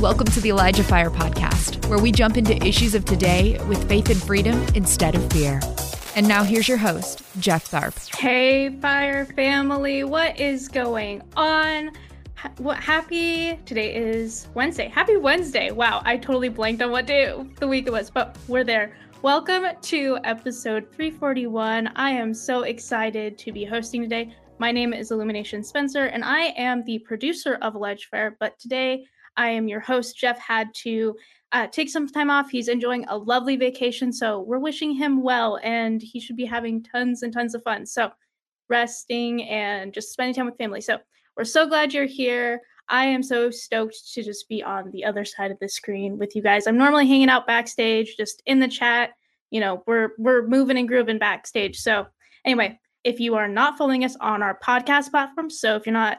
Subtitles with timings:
[0.00, 4.08] Welcome to the Elijah Fire Podcast, where we jump into issues of today with faith
[4.08, 5.60] and freedom instead of fear.
[6.16, 8.16] And now here's your host, Jeff Tharp.
[8.16, 11.90] Hey, Fire family, what is going on?
[12.56, 14.88] what happy today is Wednesday.
[14.88, 15.70] Happy Wednesday.
[15.70, 18.96] Wow, I totally blanked on what day the week it was, but we're there.
[19.20, 21.88] Welcome to episode 341.
[21.94, 24.34] I am so excited to be hosting today.
[24.58, 28.34] My name is Illumination Spencer, and I am the producer of Elijah Fire.
[28.40, 29.04] But today,
[29.36, 30.16] I am your host.
[30.16, 31.14] Jeff had to
[31.52, 32.50] uh, take some time off.
[32.50, 36.82] He's enjoying a lovely vacation, so we're wishing him well, and he should be having
[36.82, 37.86] tons and tons of fun.
[37.86, 38.10] So,
[38.68, 40.80] resting and just spending time with family.
[40.80, 40.98] So,
[41.36, 42.60] we're so glad you're here.
[42.88, 46.34] I am so stoked to just be on the other side of the screen with
[46.34, 46.66] you guys.
[46.66, 49.10] I'm normally hanging out backstage, just in the chat.
[49.50, 51.78] You know, we're we're moving and grooving backstage.
[51.78, 52.06] So,
[52.44, 56.18] anyway, if you are not following us on our podcast platform, so if you're not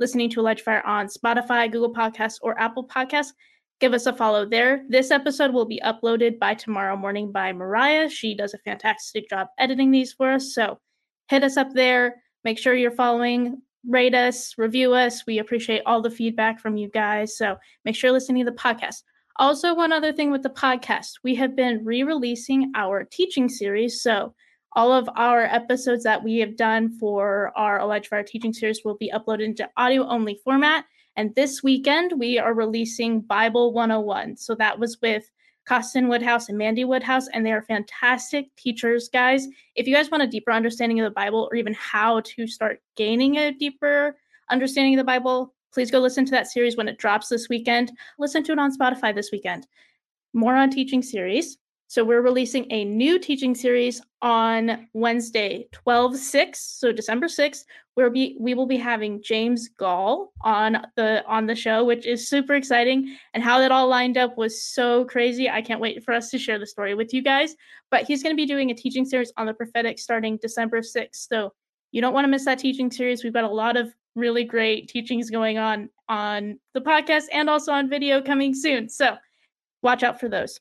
[0.00, 3.32] listening to Fire on Spotify, Google Podcasts, or Apple Podcasts,
[3.80, 4.82] give us a follow there.
[4.88, 8.08] This episode will be uploaded by tomorrow morning by Mariah.
[8.08, 10.54] She does a fantastic job editing these for us.
[10.54, 10.80] So
[11.28, 12.22] hit us up there.
[12.44, 15.26] Make sure you're following, rate us, review us.
[15.26, 17.36] We appreciate all the feedback from you guys.
[17.36, 19.02] So make sure you're listening to the podcast.
[19.36, 24.02] Also, one other thing with the podcast, we have been re releasing our teaching series.
[24.02, 24.34] So
[24.72, 28.96] all of our episodes that we have done for our Elijah Fire teaching series will
[28.96, 30.84] be uploaded into audio only format.
[31.16, 34.36] And this weekend, we are releasing Bible 101.
[34.36, 35.28] So that was with
[35.66, 39.46] Costin Woodhouse and Mandy Woodhouse, and they are fantastic teachers, guys.
[39.74, 42.80] If you guys want a deeper understanding of the Bible or even how to start
[42.96, 44.16] gaining a deeper
[44.50, 47.92] understanding of the Bible, please go listen to that series when it drops this weekend.
[48.18, 49.66] Listen to it on Spotify this weekend.
[50.32, 51.58] More on teaching series.
[51.90, 57.64] So we're releasing a new teaching series on Wednesday, 12 6, so December 6th.
[57.96, 62.28] We'll be we will be having James Goll on the on the show, which is
[62.28, 63.16] super exciting.
[63.34, 65.50] And how that all lined up was so crazy.
[65.50, 67.56] I can't wait for us to share the story with you guys.
[67.90, 71.08] But he's going to be doing a teaching series on the prophetic starting December 6th.
[71.28, 71.52] So
[71.90, 73.24] you don't want to miss that teaching series.
[73.24, 77.72] We've got a lot of really great teachings going on on the podcast and also
[77.72, 78.88] on video coming soon.
[78.88, 79.16] So
[79.82, 80.60] watch out for those.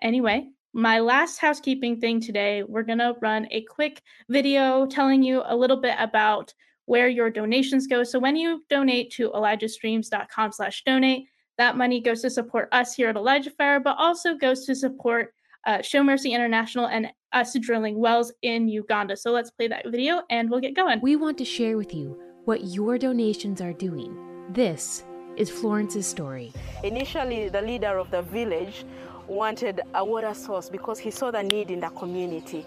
[0.00, 5.42] Anyway, my last housekeeping thing today, we're going to run a quick video telling you
[5.44, 6.54] a little bit about
[6.86, 8.04] where your donations go.
[8.04, 11.26] So when you donate to elijahstreams.com slash donate,
[11.58, 15.34] that money goes to support us here at Elijah Fire, but also goes to support
[15.66, 19.16] uh, Show Mercy International and us drilling wells in Uganda.
[19.16, 21.00] So let's play that video and we'll get going.
[21.02, 24.16] We want to share with you what your donations are doing.
[24.50, 25.04] This
[25.36, 26.52] is Florence's story.
[26.82, 28.84] Initially, the leader of the village
[29.30, 32.66] wanted a water source because he saw the need in the community.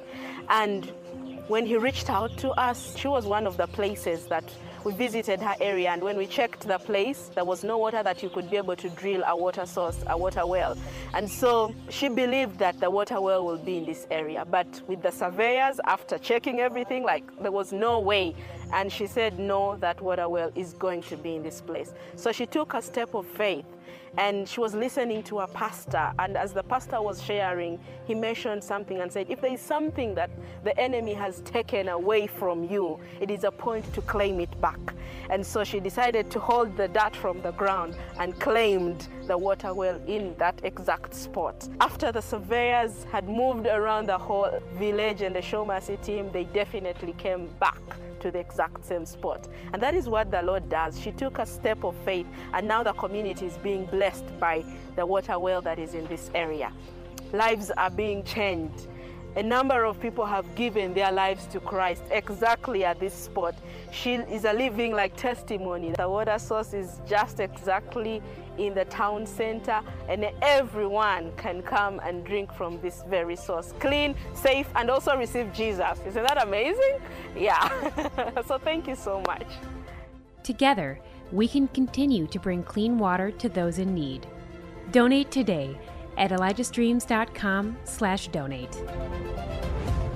[0.50, 0.92] And
[1.48, 4.46] when he reached out to us, she was one of the places that
[4.86, 5.90] we visited her area.
[5.90, 8.76] And when we checked the place there was no water that you could be able
[8.78, 10.78] to drill a water source a water well.
[11.14, 14.46] And so she believed that the water well will be in this area.
[14.46, 18.36] But with the surveyors after checking everything like there was no way.
[18.74, 21.94] And she said no that water well is going to be in this place.
[22.16, 23.66] So she took a step of faith
[24.18, 26.12] and she was listening to a pastor.
[26.20, 30.14] And as the pastor was sharing he mentioned something and said if there is something
[30.16, 30.30] that
[30.64, 34.80] the enemy has taken away from you it is a point to claim it back.
[35.30, 39.74] And so she decided to hold the dirt from the ground and claimed the water
[39.74, 41.68] well in that exact spot.
[41.80, 47.14] After the surveyors had moved around the whole village and the mercy team they definitely
[47.14, 47.80] came back
[48.24, 49.48] to the exact same spot.
[49.74, 51.00] And that is what the Lord does.
[51.00, 55.06] She took a step of faith, and now the community is being blessed by the
[55.06, 56.72] water well that is in this area.
[57.34, 58.88] Lives are being changed.
[59.36, 63.56] A number of people have given their lives to Christ exactly at this spot.
[63.92, 65.92] She is a living like testimony.
[65.92, 68.22] The water source is just exactly
[68.58, 73.74] in the town center and everyone can come and drink from this very source.
[73.80, 76.00] Clean, safe, and also receive Jesus.
[76.06, 77.00] Isn't that amazing?
[77.36, 77.70] Yeah.
[78.48, 79.48] so thank you so much.
[80.44, 81.00] Together,
[81.32, 84.28] we can continue to bring clean water to those in need.
[84.92, 85.78] Donate today
[86.18, 88.84] at elijahstreams.com slash donate.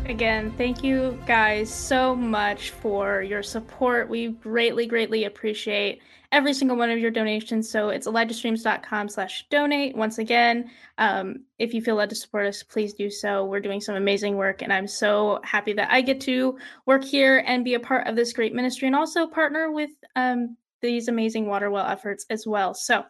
[0.05, 4.07] Again, thank you guys so much for your support.
[4.07, 6.01] We greatly, greatly appreciate
[6.31, 7.69] every single one of your donations.
[7.69, 9.95] So it's elijahstreams.com slash donate.
[9.95, 13.45] Once again, um, if you feel led to support us, please do so.
[13.45, 17.43] We're doing some amazing work, and I'm so happy that I get to work here
[17.45, 21.47] and be a part of this great ministry and also partner with um, these amazing
[21.47, 22.73] water well efforts as well.
[22.73, 23.05] So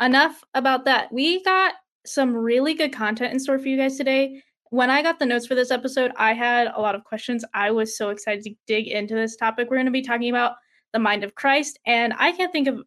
[0.00, 1.12] enough about that.
[1.12, 1.74] We got
[2.06, 4.42] some really good content in store for you guys today.
[4.70, 7.44] When I got the notes for this episode, I had a lot of questions.
[7.54, 9.70] I was so excited to dig into this topic.
[9.70, 10.54] We're going to be talking about
[10.94, 11.78] the mind of Christ.
[11.84, 12.80] And I can't think of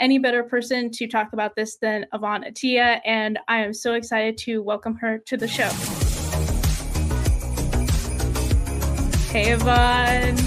[0.00, 4.38] any better person to talk about this than Yvon Attia, and I am so excited
[4.38, 5.68] to welcome her to the show.
[9.32, 10.38] Hey, Yvon.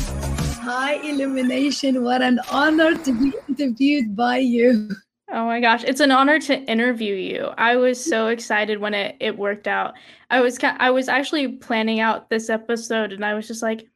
[0.62, 2.02] Hi, Illumination.
[2.02, 4.90] What an honor to be interviewed by you.
[5.34, 7.52] Oh my gosh, it's an honor to interview you.
[7.58, 9.96] I was so excited when it, it worked out.
[10.30, 13.88] I was I was actually planning out this episode and I was just like,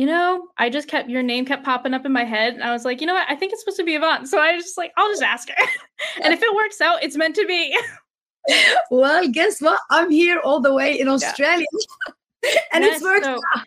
[0.00, 2.72] you know, I just kept your name kept popping up in my head and I
[2.72, 3.28] was like, you know what?
[3.28, 4.26] I think it's supposed to be Yvon.
[4.26, 5.54] So I was just like, I'll just ask her.
[6.24, 7.78] and if it works out, it's meant to be.
[8.90, 9.78] well, guess what?
[9.90, 11.66] I'm here all the way in Australia.
[12.42, 12.50] Yeah.
[12.72, 13.66] and yes, it's worked so, out.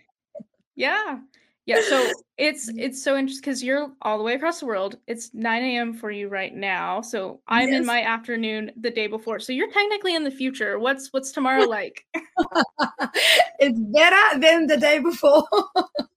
[0.76, 1.20] Yeah.
[1.66, 4.98] Yeah, so it's it's so interesting because you're all the way across the world.
[5.08, 5.94] It's 9 a.m.
[5.94, 7.02] for you right now.
[7.02, 7.80] So I'm yes.
[7.80, 9.40] in my afternoon the day before.
[9.40, 10.80] So you're technically in the future.
[10.80, 12.06] What's what's tomorrow like?
[13.60, 15.48] it's better than the day before.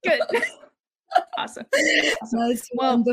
[0.03, 0.21] Good.
[1.37, 1.65] awesome.
[2.21, 2.39] awesome.
[2.49, 3.03] That's well,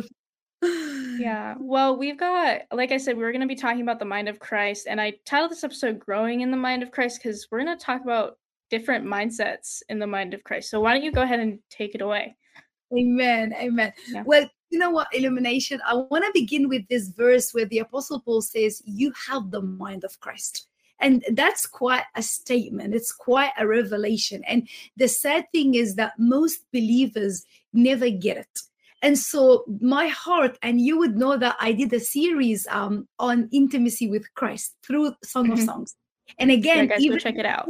[1.18, 1.54] yeah.
[1.58, 4.28] Well, we've got, like I said, we are going to be talking about the mind
[4.28, 4.86] of Christ.
[4.88, 7.84] And I titled this episode Growing in the Mind of Christ because we're going to
[7.84, 8.38] talk about
[8.70, 10.70] different mindsets in the mind of Christ.
[10.70, 12.36] So why don't you go ahead and take it away?
[12.96, 13.54] Amen.
[13.54, 13.92] Amen.
[14.08, 14.22] Yeah.
[14.24, 15.80] Well, you know what, illumination?
[15.86, 19.62] I want to begin with this verse where the Apostle Paul says, You have the
[19.62, 20.66] mind of Christ.
[21.00, 22.94] And that's quite a statement.
[22.94, 24.42] It's quite a revelation.
[24.46, 28.60] And the sad thing is that most believers never get it.
[29.02, 33.50] And so, my heart, and you would know that I did a series um, on
[33.52, 35.52] intimacy with Christ through Song mm-hmm.
[35.52, 35.94] of Songs.
[36.38, 37.68] And again, yeah, even check it out.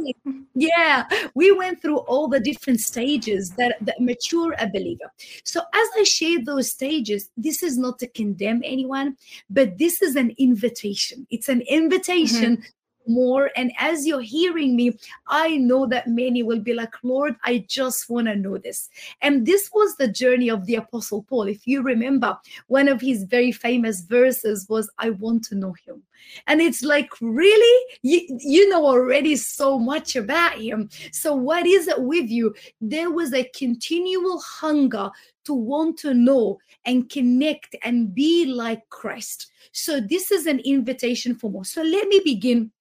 [0.55, 5.11] yeah, we went through all the different stages that, that mature a believer.
[5.43, 9.17] So as I share those stages, this is not to condemn anyone,
[9.49, 11.27] but this is an invitation.
[11.29, 12.69] It's an invitation mm-hmm
[13.07, 13.51] more.
[13.55, 14.97] And as you're hearing me,
[15.27, 18.89] I know that many will be like, Lord, I just want to know this.
[19.21, 21.47] And this was the journey of the Apostle Paul.
[21.47, 22.37] If you remember,
[22.67, 26.03] one of his very famous verses was, I want to know him.
[26.47, 27.85] And it's like, really?
[28.01, 30.89] You, you know already so much about him.
[31.11, 32.55] So, what is it with you?
[32.81, 35.09] There was a continual hunger
[35.45, 39.51] to want to know and connect and be like Christ.
[39.71, 41.65] So, this is an invitation for more.
[41.65, 42.71] So, let me begin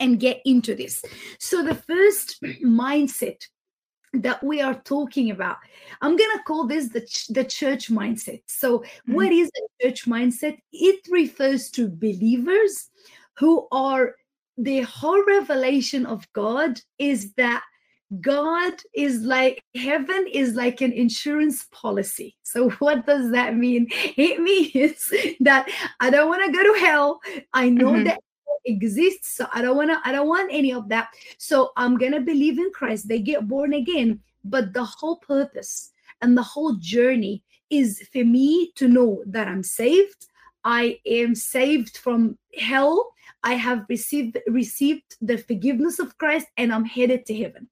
[0.00, 1.02] and get into this.
[1.38, 3.36] So, the first mindset
[4.12, 5.58] that we are talking about,
[6.00, 8.42] I'm going to call this the, ch- the church mindset.
[8.46, 9.14] So, mm-hmm.
[9.14, 10.58] what is a church mindset?
[10.72, 12.88] It refers to believers
[13.38, 14.16] who are
[14.58, 17.62] the whole revelation of God is that
[18.20, 22.36] God is like heaven is like an insurance policy.
[22.42, 23.86] So what does that mean?
[23.90, 24.40] It
[24.74, 25.70] means that
[26.00, 27.20] I don't want to go to hell.
[27.52, 28.04] I know mm-hmm.
[28.04, 28.20] that
[28.64, 29.34] exists.
[29.34, 31.08] So i don't want to i don't want any of that.
[31.38, 33.08] So i'm gonna believe in christ.
[33.08, 34.20] They get born again.
[34.44, 35.92] But the whole purpose
[36.22, 40.26] and the whole journey is for me to know that i'm saved.
[40.64, 43.12] I am saved from hell.
[43.42, 47.68] I have received received the forgiveness of christ and i'm headed to heaven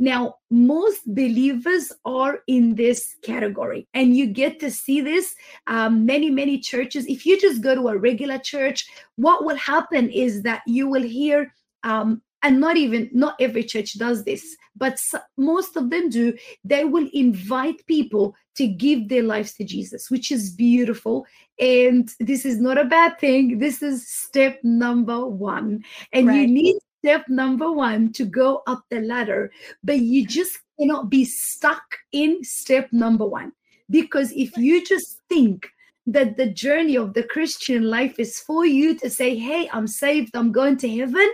[0.00, 5.34] now, most believers are in this category, and you get to see this.
[5.66, 10.08] Um, many, many churches, if you just go to a regular church, what will happen
[10.08, 14.98] is that you will hear, um, and not even, not every church does this, but
[15.36, 20.32] most of them do, they will invite people to give their lives to Jesus, which
[20.32, 21.26] is beautiful.
[21.58, 23.58] And this is not a bad thing.
[23.58, 25.84] This is step number one.
[26.14, 26.40] And right.
[26.40, 29.50] you need step number one to go up the ladder,
[29.82, 33.52] but you just cannot be stuck in step number one.
[33.88, 35.66] Because if you just think
[36.06, 40.36] that the journey of the Christian life is for you to say, Hey, I'm saved,
[40.36, 41.28] I'm going to heaven,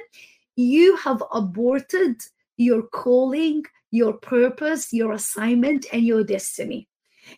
[0.56, 2.16] you have aborted
[2.56, 6.88] your calling, your purpose, your assignment, and your destiny.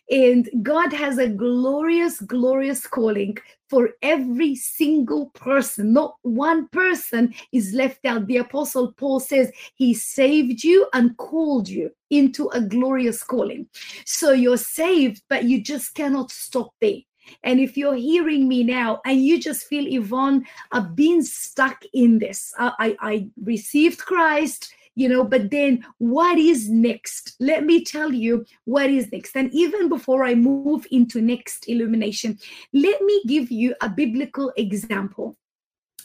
[0.09, 3.37] And God has a glorious, glorious calling
[3.69, 5.93] for every single person.
[5.93, 8.27] Not one person is left out.
[8.27, 13.67] The Apostle Paul says he saved you and called you into a glorious calling.
[14.05, 16.99] So you're saved, but you just cannot stop there.
[17.43, 22.17] And if you're hearing me now and you just feel, Yvon, I've been stuck in
[22.17, 27.83] this, I, I, I received Christ, you know but then what is next let me
[27.83, 32.37] tell you what is next and even before i move into next illumination
[32.73, 35.37] let me give you a biblical example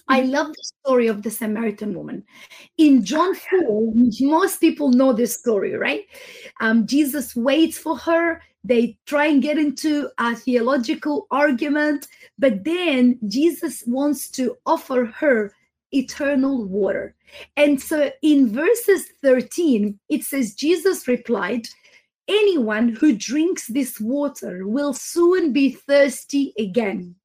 [0.06, 0.32] I mm-hmm.
[0.32, 2.24] love the story of the Samaritan woman.
[2.76, 6.02] In John 4, most people know this story, right?
[6.60, 8.42] Um, Jesus waits for her.
[8.64, 12.08] They try and get into a theological argument,
[12.38, 15.54] but then Jesus wants to offer her
[15.94, 17.14] eternal water.
[17.56, 21.66] And so in verses 13, it says, Jesus replied,
[22.26, 27.16] Anyone who drinks this water will soon be thirsty again.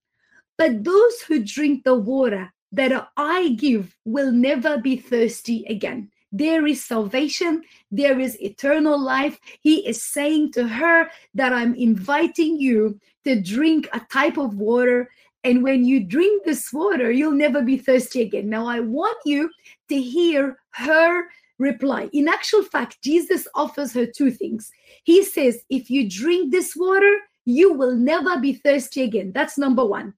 [0.58, 6.12] But those who drink the water that I give will never be thirsty again.
[6.32, 9.40] There is salvation, there is eternal life.
[9.62, 15.10] He is saying to her that I'm inviting you to drink a type of water.
[15.44, 18.50] And when you drink this water, you'll never be thirsty again.
[18.50, 19.50] Now, I want you
[19.88, 21.24] to hear her
[21.60, 22.10] reply.
[22.14, 24.70] In actual fact, Jesus offers her two things.
[25.04, 29.32] He says, If you drink this water, you will never be thirsty again.
[29.34, 30.14] That's number one.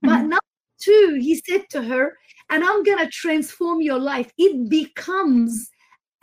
[0.00, 0.28] But Mhm.
[0.28, 2.16] number two, he said to her,
[2.50, 4.32] and I'm going to transform your life.
[4.36, 5.70] It becomes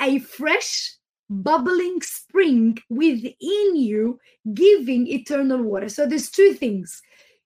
[0.02, 0.96] a fresh,
[1.30, 4.20] bubbling spring within you,
[4.54, 5.90] giving eternal water.
[5.90, 7.02] So there's two things.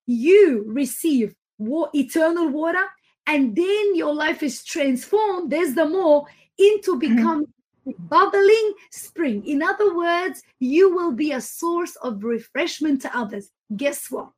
[0.05, 2.85] You receive wa- eternal water,
[3.27, 5.51] and then your life is transformed.
[5.51, 6.25] There's the more
[6.57, 7.15] into mm-hmm.
[7.15, 7.45] become
[7.87, 9.45] a bubbling spring.
[9.45, 13.49] In other words, you will be a source of refreshment to others.
[13.75, 14.29] Guess what?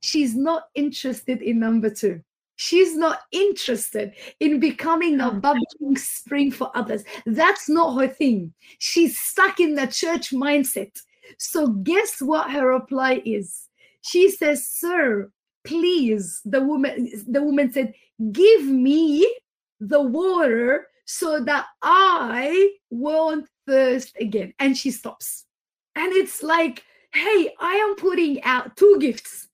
[0.00, 2.22] She's not interested in number two.
[2.56, 5.32] She's not interested in becoming a Oh.
[5.32, 7.04] bubbling spring for others.
[7.26, 8.54] That's not her thing.
[8.78, 10.96] She's stuck in the church mindset.
[11.38, 13.65] So, guess what her reply is?
[14.06, 15.30] She says, Sir,
[15.64, 16.40] please.
[16.44, 17.94] The woman, the woman said,
[18.32, 19.30] Give me
[19.80, 24.54] the water so that I won't thirst again.
[24.58, 25.44] And she stops.
[25.94, 29.48] And it's like, hey, I am putting out two gifts,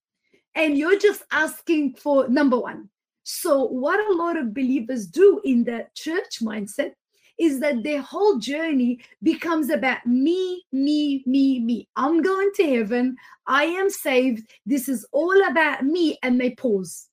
[0.55, 2.89] and you're just asking for number one.
[3.23, 6.93] So, what a lot of believers do in the church mindset
[7.43, 11.89] is that their whole journey becomes about me, me, me, me.
[11.97, 13.17] I'm going to heaven.
[13.49, 14.49] I am saved.
[14.65, 16.19] This is all about me.
[16.23, 17.09] And they pause.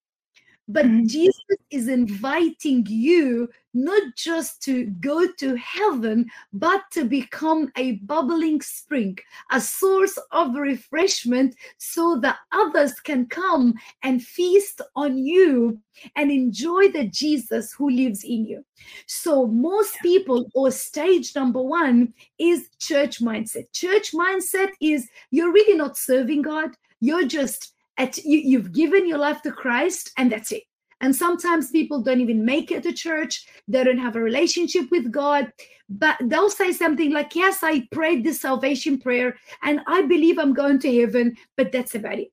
[0.70, 1.08] But Mhm.
[1.08, 8.62] Jesus is inviting you not just to go to heaven, but to become a bubbling
[8.62, 9.18] spring,
[9.52, 13.74] a source of refreshment, so that others can come
[14.04, 15.80] and feast on you
[16.16, 18.64] and enjoy the Jesus who lives in you.
[19.08, 23.72] So, most people, or stage number one, is church mindset.
[23.74, 29.20] Church mindset is you're really not serving God, you're just at you, you've given your
[29.20, 30.64] life to Christ, and that's it.
[31.02, 35.12] And sometimes people don't even make it to church, they don't have a relationship with
[35.12, 35.52] God,
[35.88, 40.54] but they'll say something like, Yes, I prayed the salvation prayer and I believe I'm
[40.54, 42.30] going to heaven, but that's about it.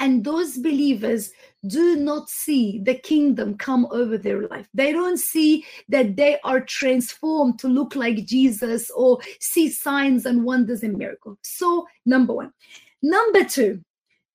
[0.00, 1.32] And those believers
[1.66, 4.68] do not see the kingdom come over their life.
[4.72, 10.44] They don't see that they are transformed to look like Jesus or see signs and
[10.44, 11.38] wonders and miracles.
[11.42, 12.52] So, number one.
[13.02, 13.82] Number two,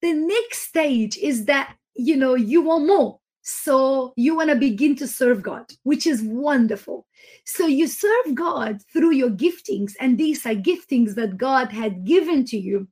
[0.03, 3.19] the next stage is that, you know, you want more.
[3.41, 7.07] So you want to begin to serve God, which is wonderful.
[7.45, 12.43] So you serve God through your giftings, and these are giftings that God had given
[12.45, 12.87] to you.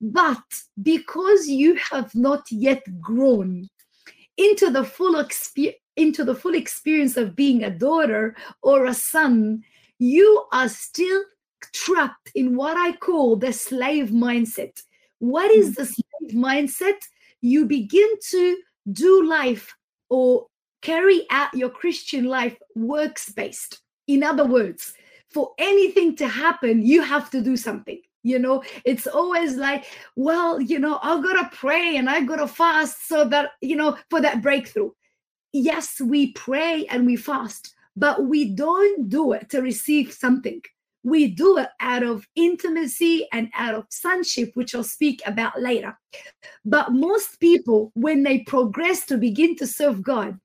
[0.00, 0.42] But
[0.80, 3.68] because you have not yet grown
[4.36, 9.62] into the full experience, into the full experience of being a daughter or a son,
[9.98, 11.22] you are still
[11.72, 14.82] trapped in what I call the slave mindset.
[15.24, 15.76] What is mm.
[15.76, 17.00] the slave mindset?
[17.40, 18.58] You begin to
[18.92, 19.74] do life
[20.10, 20.48] or
[20.82, 23.80] carry out your Christian life works based.
[24.06, 24.92] In other words,
[25.30, 28.02] for anything to happen, you have to do something.
[28.22, 33.08] You know, it's always like, well, you know, I've gotta pray and I've gotta fast
[33.08, 34.90] so that, you know, for that breakthrough.
[35.54, 40.60] Yes, we pray and we fast, but we don't do it to receive something.
[41.04, 45.96] We do it out of intimacy and out of sonship, which I'll speak about later.
[46.64, 50.40] But most people, when they progress to begin to serve God,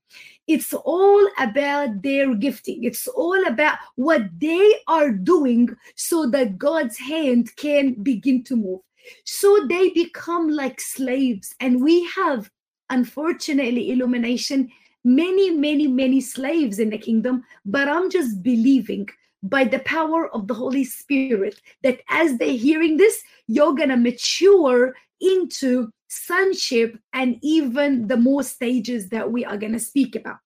[0.46, 2.84] it's all about their gifting.
[2.84, 8.80] It's all about what they are doing so that God's hand can begin to move.
[9.24, 11.54] So they become like slaves.
[11.60, 12.50] And we have,
[12.90, 14.70] unfortunately, illumination,
[15.04, 17.44] many, many, many slaves in the kingdom.
[17.64, 19.08] But I'm just believing
[19.42, 23.96] by the power of the Holy Spirit that as they're hearing this, you're going to
[23.96, 30.36] mature into sonship and even the more stages that we are going to speak about.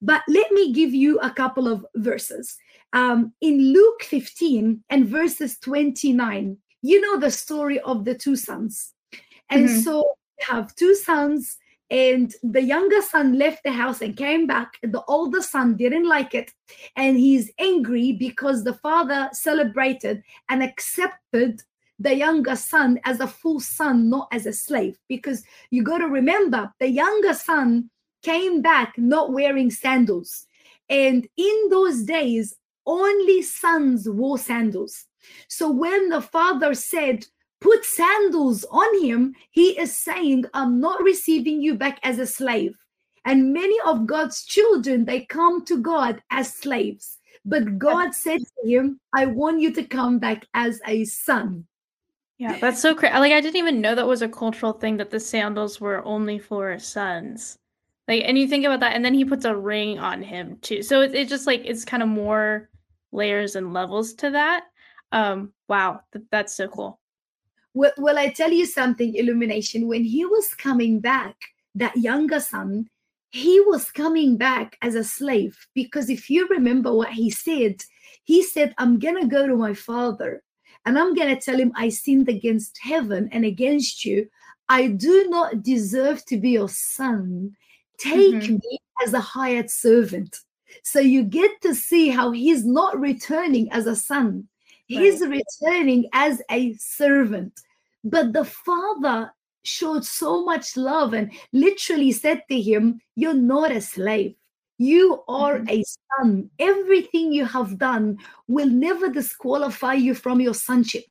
[0.00, 2.56] But let me give you a couple of verses.
[2.92, 8.92] Um, in Luke 15 and verses 29, you know the story of the two sons.
[9.48, 9.82] And Mhm.
[9.84, 11.56] so you have two sons,
[11.92, 14.78] and the younger son left the house and came back.
[14.82, 16.50] The older son didn't like it,
[16.96, 21.62] and he's angry because the father celebrated and accepted
[21.98, 24.98] the younger son as a full son, not as a slave.
[25.06, 27.90] Because you got to remember, the younger son
[28.22, 30.46] came back not wearing sandals.
[30.88, 32.56] And in those days,
[32.86, 35.04] only sons wore sandals.
[35.46, 37.26] So when the father said,
[37.62, 42.76] put sandals on him, he is saying, I'm not receiving you back as a slave.
[43.24, 47.18] And many of God's children, they come to God as slaves.
[47.44, 51.66] But God said to him, I want you to come back as a son.
[52.38, 53.14] Yeah, that's so crazy.
[53.14, 56.38] Like I didn't even know that was a cultural thing that the sandals were only
[56.38, 57.58] for sons.
[58.08, 60.82] Like, and you think about that, and then he puts a ring on him too.
[60.82, 62.68] So it's it just like it's kind of more
[63.12, 64.64] layers and levels to that.
[65.12, 66.98] Um, wow, th- that's so cool.
[67.74, 69.88] Well, well, I tell you something, illumination.
[69.88, 71.36] When he was coming back,
[71.74, 72.88] that younger son,
[73.30, 77.82] he was coming back as a slave because if you remember what he said,
[78.24, 80.42] he said, I'm going to go to my father
[80.84, 84.28] and I'm going to tell him I sinned against heaven and against you.
[84.68, 87.56] I do not deserve to be your son.
[87.96, 88.62] Take Mhm.
[88.62, 90.36] me as a hired servant.
[90.84, 94.48] So you get to see how he's not returning as a son,
[94.86, 97.60] he's returning as a servant.
[98.04, 99.32] But the father
[99.64, 104.34] showed so much love and literally said to him, You're not a slave.
[104.78, 105.70] You are Mhm.
[105.70, 106.50] a son.
[106.58, 111.04] Everything you have done will never disqualify you from your sonship.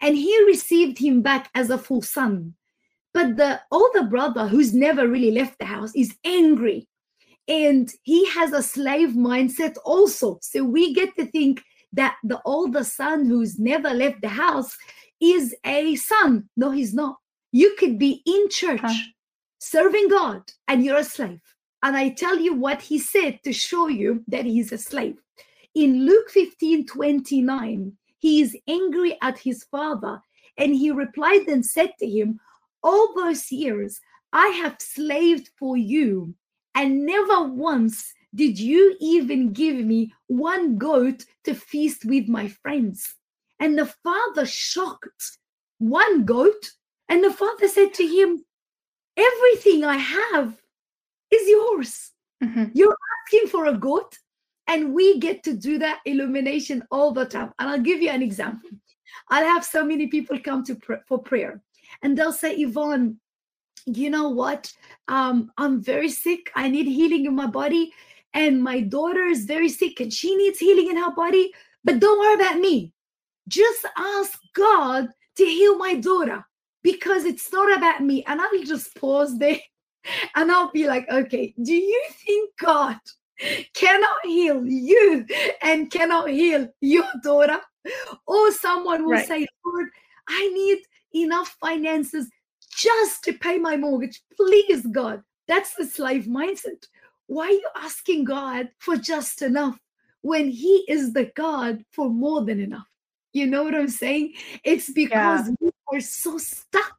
[0.00, 2.54] And he received him back as a full son.
[3.14, 6.86] But the older brother, who's never really left the house, is angry.
[7.48, 10.38] And he has a slave mindset also.
[10.42, 11.62] So we get to think
[11.96, 14.76] that the older son who's never left the house
[15.20, 16.48] is a son.
[16.56, 17.16] No, he's not.
[17.52, 18.94] You could be in church Huh.
[19.58, 21.40] serving God and you're a slave.
[21.82, 25.16] And I tell you what he said to show you that he's a slave.
[25.74, 30.20] In Luke 15 29, he is angry at his father
[30.58, 32.40] and he replied and said to him,
[32.82, 34.00] All those years
[34.32, 36.34] I have slaved for you,
[36.74, 43.16] and never once did you even give me one goat to feast with my friends.
[43.58, 45.38] And the father shocked,
[45.78, 46.70] One goat?
[47.08, 48.44] And the father said to him,
[49.16, 50.60] Everything I have
[51.30, 52.12] is yours.
[52.44, 52.70] Mhm.
[52.74, 54.18] You're asking for a goat,
[54.66, 57.52] and we get to do that illumination all the time.
[57.58, 58.70] And I'll give you an example.
[59.30, 61.62] I'll have so many people come to pr- for prayer,
[62.02, 63.16] and they'll say, Yvon,
[63.86, 64.72] you know what?
[65.08, 66.50] Um, I'm very sick.
[66.54, 67.92] I need healing in my body,
[68.36, 71.52] and my daughter is very sick, and she needs healing in her body.
[71.84, 72.92] But don't worry about me.
[73.48, 76.44] Just ask God to heal my daughter
[76.82, 78.24] because it's not about me.
[78.26, 79.60] And I'll just pause there
[80.36, 82.98] and I'll be like, okay, do you think God
[83.74, 85.26] cannot heal you
[85.62, 87.60] and cannot heal your daughter?
[88.26, 89.26] Or someone will Right.
[89.26, 89.88] say, Lord,
[90.28, 90.80] I need
[91.24, 92.28] enough finances
[92.76, 94.22] just to pay my mortgage.
[94.36, 95.22] Please, God.
[95.48, 96.84] That's the slave mindset.
[97.26, 99.78] Why are you asking God for just enough
[100.22, 102.86] when He is the God for more than enough?
[103.32, 104.34] You know what I'm saying?
[104.64, 106.96] It's because we are so stuck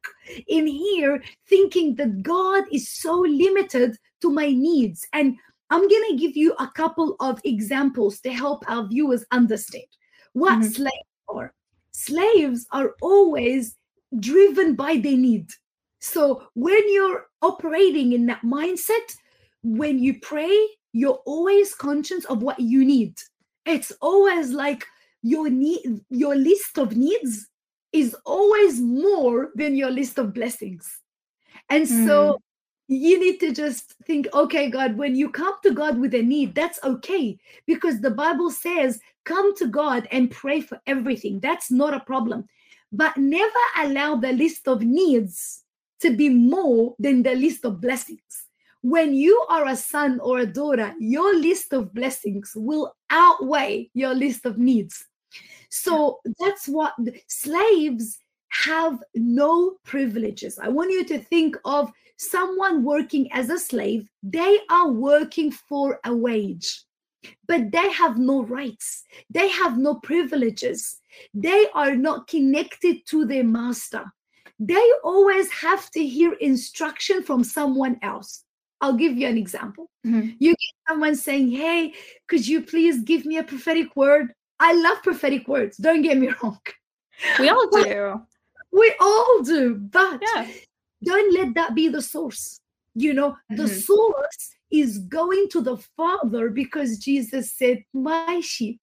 [0.47, 5.07] in here thinking that God is so limited to my needs.
[5.13, 5.37] And
[5.69, 9.87] I'm going to give you a couple of examples to help our viewers understand
[10.33, 10.75] what Mhm.
[10.75, 11.53] slaves are.
[11.91, 13.75] Slaves are always
[14.19, 15.49] driven by their need.
[15.99, 19.17] So when you're operating in that mindset,
[19.63, 20.55] when you pray,
[20.93, 23.15] you're always conscious of what you need.
[23.65, 24.85] It's always like
[25.21, 27.47] your need, your list of needs
[27.91, 31.01] is always more than your list of blessings.
[31.69, 32.39] And so
[32.87, 32.93] hmm.
[32.93, 36.55] you need to just think, okay, God, when you come to God with a need,
[36.55, 37.37] that's okay.
[37.65, 41.39] Because the Bible says, come to God and pray for everything.
[41.39, 42.45] That's not a problem.
[42.91, 45.63] But never allow the list of needs
[45.99, 48.46] to be more than the list of blessings.
[48.87, 54.13] When you are a son or a daughter, your list of blessings will outweigh your
[54.13, 55.05] list of needs.
[55.69, 56.93] So that's what
[57.27, 60.57] slaves have no privileges.
[60.57, 65.99] I want you to think of someone working as a slave, they are working for
[66.05, 66.85] a wage,
[67.45, 71.01] but they have no rights, they have no privileges,
[71.33, 74.05] they are not connected to their master.
[74.59, 78.45] They always have to hear instruction from someone else.
[78.81, 79.89] I'll give you an example.
[80.05, 80.35] Mhm.
[80.39, 81.93] You get someone saying, Hey,
[82.27, 84.33] could you please give me a prophetic word?
[84.59, 86.59] I love prophetic words, don't get me wrong.
[87.39, 88.21] We all do.
[88.71, 90.47] We all do, but Yeah.
[91.03, 92.59] don't let that be the source.
[92.95, 93.81] You know, the Mhm.
[93.83, 98.79] source is going to the Father because Jesus said, My sheep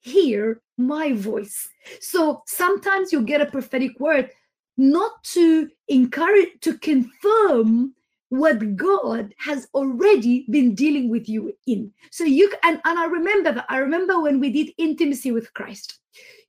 [0.00, 1.68] hear my voice.
[2.00, 4.30] So sometimes you get a prophetic word
[4.76, 7.94] not to encourage, to confirm
[8.30, 11.92] what God has already been dealing with you in.
[12.10, 15.98] So you and, and I remember that I remember when we did intimacy with Christ.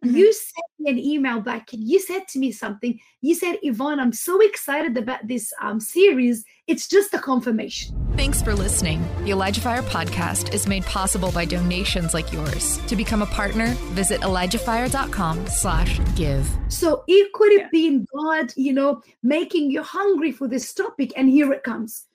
[0.03, 0.15] Mm-hmm.
[0.15, 2.99] You sent me an email back and you said to me something.
[3.21, 6.45] You said, Yvon, I'm so excited about this um, series.
[6.67, 8.08] It's just a confirmation.
[8.19, 9.01] Thanks for listening.
[9.23, 12.77] The Elijah Fire podcast is made possible by donations like yours.
[12.87, 16.45] To become a partner, visit ElijahFire.com slash give.
[16.67, 17.79] So it could have yeah.
[17.79, 22.07] been God, you know, making you hungry for this topic, and here it comes.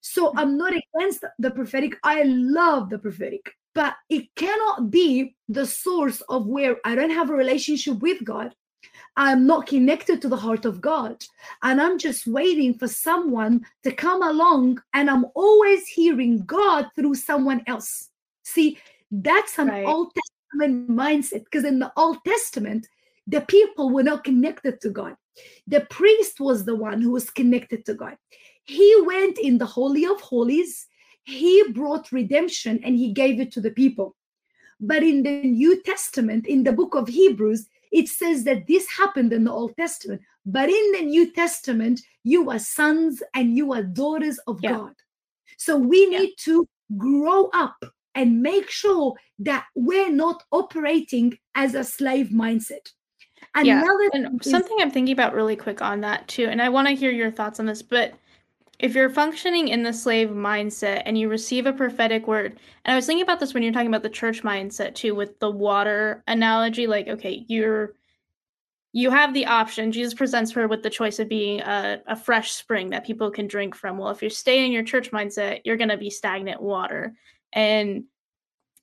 [0.00, 0.38] So mm-hmm.
[0.38, 1.98] I'm not against the prophetic.
[2.04, 7.30] I love the prophetic but it cannot be the source of where I don't have
[7.30, 8.52] a relationship with God.
[9.18, 11.22] I'm not connected to the heart of God.
[11.62, 17.16] And I'm just waiting for someone to come along, and I'm always hearing God through
[17.16, 18.08] someone else.
[18.44, 18.78] See,
[19.10, 19.86] that's an right.
[19.86, 22.88] Old Testament mindset because in the Old Testament,
[23.26, 25.16] the people were not connected to God.
[25.66, 28.16] The priest was the one who was connected to God.
[28.64, 30.86] He went in the Holy of Holies
[31.28, 34.16] he brought redemption and he gave it to the people.
[34.80, 39.32] But in the New Testament, in the book of Hebrews, it says that this happened
[39.32, 40.22] in the Old Testament.
[40.44, 44.72] But in the New Testament, you are sons and you are daughters of yeah.
[44.72, 44.94] God.
[45.56, 47.76] So we need to grow up
[48.14, 52.92] and make sure that we're not operating as a slave mindset.
[53.54, 54.26] Another yeah.
[54.26, 57.10] and something I'm thinking about really quick on that too, and I want to hear
[57.10, 58.14] your thoughts on this, but
[58.78, 62.96] if you're functioning in the slave mindset and you receive a prophetic word, and I
[62.96, 66.22] was thinking about this when you're talking about the church mindset too, with the water
[66.28, 67.94] analogy, like, okay, you're
[68.92, 69.92] you have the option.
[69.92, 73.46] Jesus presents her with the choice of being a, a fresh spring that people can
[73.46, 73.98] drink from.
[73.98, 77.14] Well, if you stay in your church mindset, you're to be stagnant water.
[77.52, 78.04] And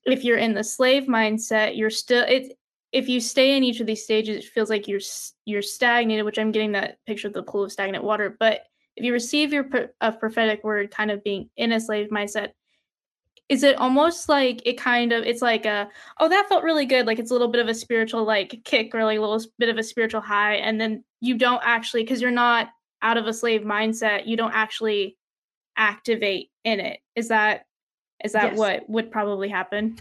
[0.05, 2.57] if you're in the slave mindset, you're still it.
[2.91, 5.01] If you stay in each of these stages, it feels like you're
[5.45, 6.25] you're stagnated.
[6.25, 9.53] Which I'm getting that picture of the pool of stagnant water, but if you receive
[9.53, 9.67] your
[10.01, 12.51] a prophetic word kind of being in a slave mindset
[13.47, 15.87] is it almost like it kind of it's like a
[16.19, 18.93] oh that felt really good like it's a little bit of a spiritual like kick
[18.95, 22.21] or like a little bit of a spiritual high and then you don't actually because
[22.21, 22.69] you're not
[23.01, 25.17] out of a slave mindset you don't actually
[25.77, 27.65] activate in it is that
[28.23, 28.57] is that yes.
[28.57, 29.97] what would probably happen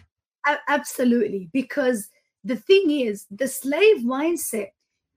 [0.68, 2.08] absolutely because
[2.44, 4.68] the thing is the slave mindset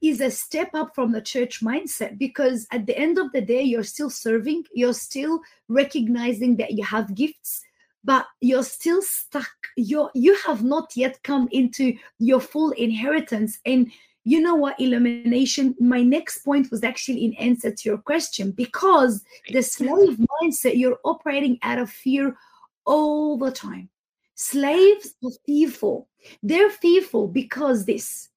[0.02, 3.62] is a step up from the church mindset because at the end of the day
[3.62, 7.64] you're still serving you're still recognizing that you have gifts
[8.08, 9.52] but you're still stuck.
[9.76, 13.60] You you have not yet come into your full inheritance.
[13.66, 13.92] And
[14.24, 19.24] you know what illumination my next point was actually in answer to your question because
[19.52, 22.38] the slave mindset you're operating out of fear
[22.86, 23.90] all the time.
[24.36, 26.08] Slaves are fearful.
[26.42, 28.30] They're fearful because this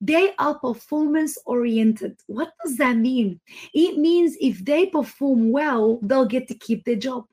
[0.00, 2.18] they are performance oriented.
[2.26, 3.40] What does that mean?
[3.72, 7.24] It means if they perform well, they'll get to keep their job.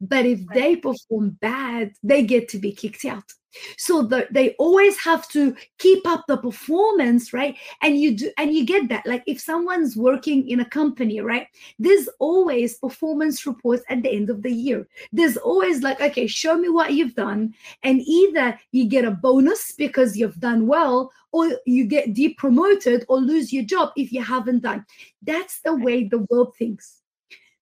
[0.00, 3.24] But if they perform bad, they get to be kicked out.
[3.76, 7.56] So the, they always have to keep up the performance, right?
[7.82, 9.06] And you do, and you get that.
[9.06, 11.48] Like if someone's working in a company, right?
[11.78, 14.86] There's always performance reports at the end of the year.
[15.12, 19.72] There's always like, okay, show me what you've done, and either you get a bonus
[19.72, 24.62] because you've done well, or you get depromoted or lose your job if you haven't
[24.62, 24.84] done.
[25.22, 26.99] That's the way the world thinks.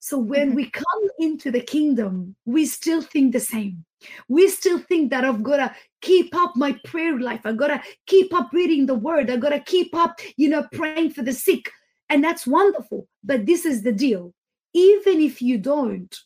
[0.09, 0.57] So when mm-hmm.
[0.57, 3.85] we come into the kingdom, we still think the same.
[4.27, 7.42] We still think that I've got to keep up my prayer life.
[7.44, 9.29] I've got to keep up reading the word.
[9.29, 11.71] I've got to keep up, you know, praying for the sick.
[12.09, 13.07] And that's wonderful.
[13.23, 14.33] But this is the deal.
[14.73, 16.16] Even if you don't,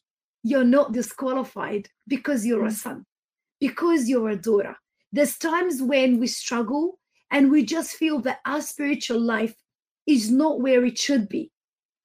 [0.45, 2.73] you're not disqualified because you're a mm.
[2.85, 3.05] son,
[3.59, 4.77] because you're a daughter.
[5.11, 7.01] There's times when we struggle
[7.33, 9.57] and we just feel that our spiritual life
[10.07, 11.51] is not where it should be.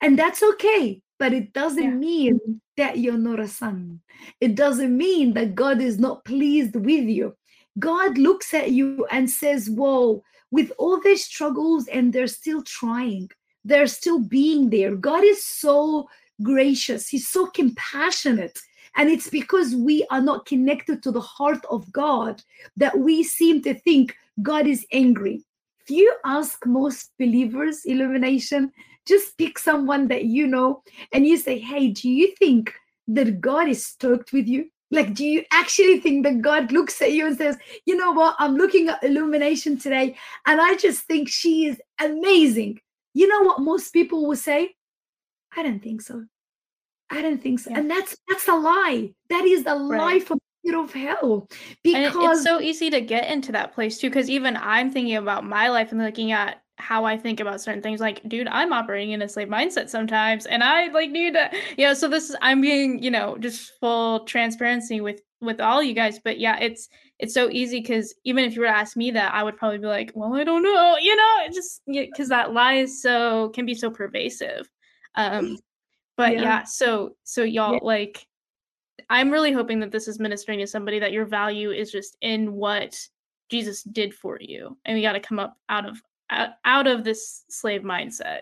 [0.01, 1.89] And that's okay but it doesn't yeah.
[1.89, 2.53] mean mm-hmm.
[2.77, 4.01] that you're not a son.
[4.39, 7.35] It doesn't mean that God is not pleased with you.
[7.79, 13.29] God looks at you and says, Whoa, with all their struggles, and they're still trying,
[13.65, 14.95] they're still being there.
[14.95, 16.07] God is so
[16.41, 18.59] gracious, He's so compassionate.
[18.95, 22.41] And it's because we are not connected to the heart of God
[22.77, 25.43] that we seem to think God is angry.
[25.81, 28.71] If you ask most believers, illumination,
[29.07, 32.73] just pick someone that you know and you say, Hey, do you think
[33.07, 34.69] that God is stoked with you?
[34.89, 38.35] Like, do you actually think that God looks at you and says, You know what?
[38.39, 40.15] I'm looking at Illumination today
[40.45, 42.79] and I just think she is amazing.
[43.13, 44.75] You know what most people will say?
[45.55, 46.25] I don't think so.
[47.09, 47.71] I don't think so.
[47.71, 47.79] Yeah.
[47.79, 49.13] And that's that's a lie.
[49.29, 49.99] That is the right.
[49.99, 50.39] lie from
[50.75, 51.47] of hell
[51.83, 55.15] because and it's so easy to get into that place too because even i'm thinking
[55.15, 57.99] about my life and looking at how I think about certain things.
[57.99, 61.85] Like, dude, I'm operating in a slave mindset sometimes, and I like need to, you
[61.85, 61.93] know.
[61.93, 66.19] So this is I'm being, you know, just full transparency with with all you guys
[66.23, 69.33] but yeah it's it's so easy because even if you were to ask me that
[69.33, 72.53] i would probably be like well i don't know you know it just because that
[72.53, 74.67] lie is so can be so pervasive
[75.15, 75.57] um
[76.15, 77.79] but yeah, yeah so so y'all yeah.
[77.83, 78.25] like
[79.09, 82.53] i'm really hoping that this is ministering to somebody that your value is just in
[82.53, 82.97] what
[83.49, 87.43] jesus did for you and we got to come up out of out of this
[87.49, 88.41] slave mindset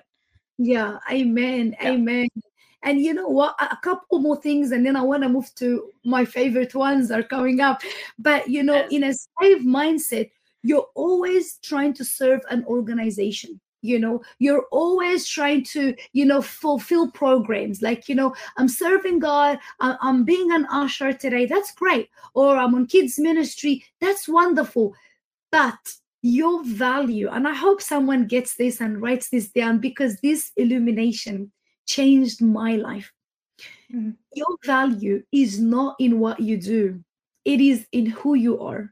[0.58, 1.91] yeah amen yeah.
[1.91, 2.28] amen
[2.86, 3.56] and you know what?
[3.60, 7.24] A couple more things, and then I want to move to my favorite ones are
[7.24, 7.82] coming up.
[8.19, 10.30] But you know, in a slave mindset,
[10.62, 16.41] you're always trying to serve an organization you know you're always trying to you know
[16.41, 22.10] fulfill programs like you know i'm serving god i'm being an usher today that's great
[22.34, 24.95] or i'm on kids ministry that's wonderful
[25.52, 25.78] but
[26.27, 31.51] your value and i hope someone gets this and writes this down because this illumination
[31.85, 33.11] changed my life.
[33.93, 34.11] Mm-hmm.
[34.33, 37.03] Your value is not in what you do,
[37.45, 38.91] it is in who you are.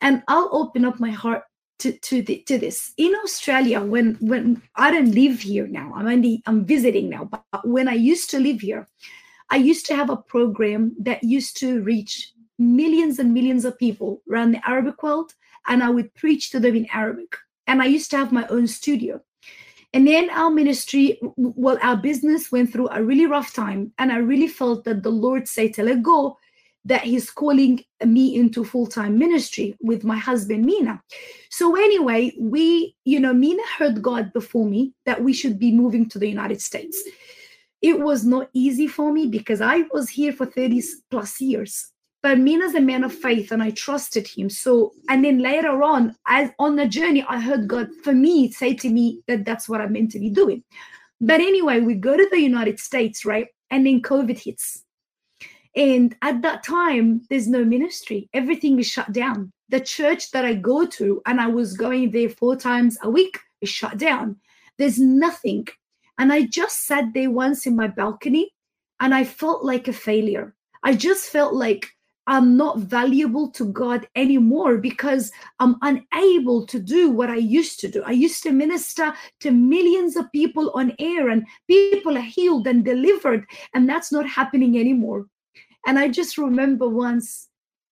[0.00, 1.44] And I'll open up my heart
[1.78, 2.92] to, to, the, to this.
[2.98, 7.44] In Australia, when when I don't live here now, I'm only I'm visiting now, but
[7.64, 8.88] when I used to live here,
[9.50, 14.22] I used to have a program that used to reach millions and millions of people
[14.30, 15.34] around the Arabic world,
[15.66, 17.36] and I would preach to them in Arabic.
[17.66, 19.20] And I used to have my own studio.
[19.92, 23.92] And then our ministry, well, our business went through a really rough time.
[23.98, 26.36] And I really felt that the Lord said to let go,
[26.84, 31.00] that He's calling me into full time ministry with my husband, Mina.
[31.48, 36.08] So, anyway, we, you know, Mina heard God before me that we should be moving
[36.10, 37.02] to the United States.
[37.80, 41.92] It was not easy for me because I was here for 30 plus years
[42.24, 44.48] but Mina's a man of faith and I trusted him.
[44.48, 48.72] So, and then later on, as on the journey, I heard God for me say
[48.76, 50.64] to me that that's what I'm meant to be doing.
[51.20, 53.48] But anyway, we go to the United States, right?
[53.70, 54.84] And then COVID hits.
[55.76, 59.52] And at that time, there's no ministry, everything is shut down.
[59.68, 63.38] The church that I go to, and I was going there four times a week,
[63.60, 64.36] is shut down.
[64.78, 65.66] There's nothing.
[66.16, 68.54] And I just sat there once in my balcony
[68.98, 70.54] and I felt like a failure.
[70.82, 71.90] I just felt like
[72.26, 77.88] I'm not valuable to God anymore because I'm unable to do what I used to
[77.88, 78.02] do.
[78.04, 82.84] I used to minister to millions of people on air, and people are healed and
[82.84, 85.26] delivered, and that's not happening anymore.
[85.86, 87.48] And I just remember once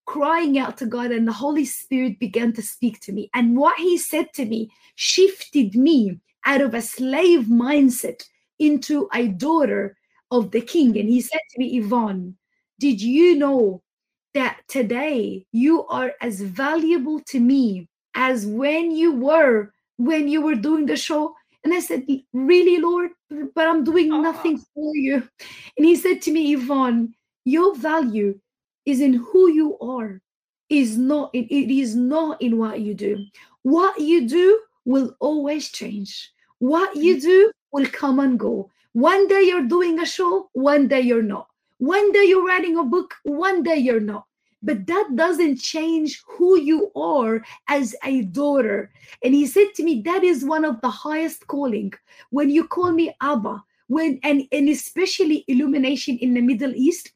[0.07, 3.29] crying out to God, and the Holy Spirit began to speak to me.
[3.35, 8.25] And what He said to me shifted me out of a slave mindset
[8.59, 9.97] into a daughter
[10.31, 10.99] of the King.
[10.99, 12.35] And He said to me, Yvon,
[12.79, 13.83] did you know
[14.35, 20.55] that today you are as valuable to me as when you were when you were
[20.55, 21.35] doing the show.
[21.65, 23.11] And i said really lord?
[23.55, 25.29] But i'm doing nothing for you.
[25.77, 27.13] And he said to me yvon
[27.45, 28.39] your value
[28.87, 30.21] is in who you are
[30.69, 33.25] is not it, it is not in what you do.
[33.63, 36.33] What you do will always change.
[36.59, 37.23] What you mm.
[37.23, 38.71] do will come and go.
[38.93, 41.47] One day you're doing a show one day you're not
[41.83, 44.27] one day you're writing a book, one day you're not.
[44.63, 48.93] But that doesn't change who you are as a daughter.
[49.25, 51.93] And he said to me, That is one of the highest calling.
[52.31, 57.11] When you call me Abba, when and, and especially illumination in the Middle East,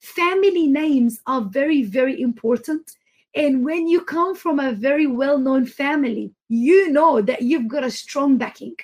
[0.00, 2.90] family names are very, very important.
[3.36, 7.84] And when you come from a very well known family, you know that you've got
[7.84, 8.74] a strong backing.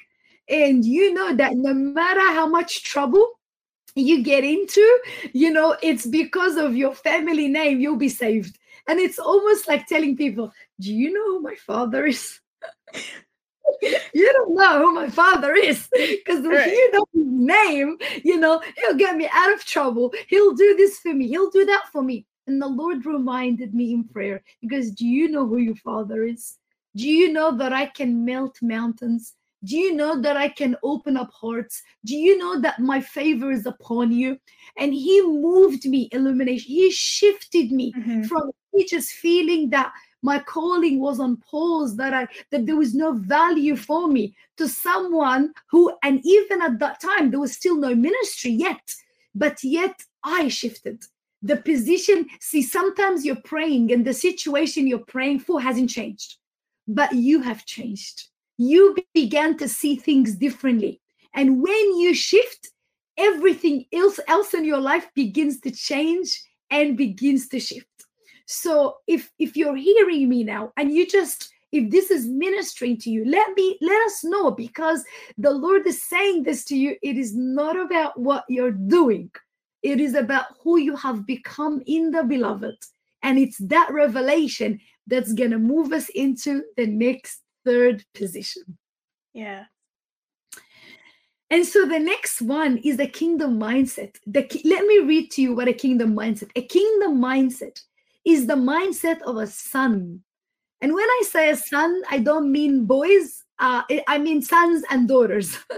[0.48, 3.32] And you know that no matter how much trouble
[3.94, 5.00] you get into,
[5.32, 8.58] you know, it's because of your family name, you'll be saved.
[8.88, 12.40] And it's almost like telling people, Do you know who my father is?
[13.82, 16.70] you don't know who my father is because right.
[16.70, 20.12] you know his name, you know, he'll get me out of trouble.
[20.28, 22.26] He'll do this for me, he'll do that for me.
[22.46, 26.58] And the Lord reminded me in prayer because do you know who your father is?
[26.94, 29.34] Do you know that I can melt mountains?
[29.64, 31.82] Do you know that I can open up hearts?
[32.04, 34.38] Do you know that my favor is upon you?
[34.78, 36.70] And he moved me, illumination.
[36.70, 38.24] He shifted me mm-hmm.
[38.24, 38.50] from
[38.88, 43.76] just feeling that my calling was on pause, that I that there was no value
[43.76, 48.50] for me to someone who, and even at that time, there was still no ministry
[48.50, 48.94] yet,
[49.34, 51.04] but yet I shifted.
[51.42, 56.36] The position, see, sometimes you're praying and the situation you're praying for hasn't changed,
[56.88, 61.00] but you have changed you began to see things differently.
[61.34, 62.70] And when you shift,
[63.16, 67.86] everything else, else in your life begins to change and begins to shift.
[68.46, 73.10] So if if you're hearing me now and you just if this is ministering to
[73.10, 75.04] you let me let us know because
[75.38, 79.30] the lord is saying this to you it is not about what you're doing
[79.84, 82.76] It is about who you have become in the beloved.
[83.22, 88.78] And it's that revelation that's going to move us into the next third position.
[89.32, 89.64] Yeah.
[91.50, 94.16] And so the next one is the kingdom mindset.
[94.26, 96.50] The, let me read to you what a kingdom mindset.
[96.56, 97.80] A kingdom mindset
[98.24, 100.22] is the mindset of a son.
[100.80, 103.42] And when I say a son, I don't mean boys.
[103.58, 105.56] Uh, I mean sons and daughters.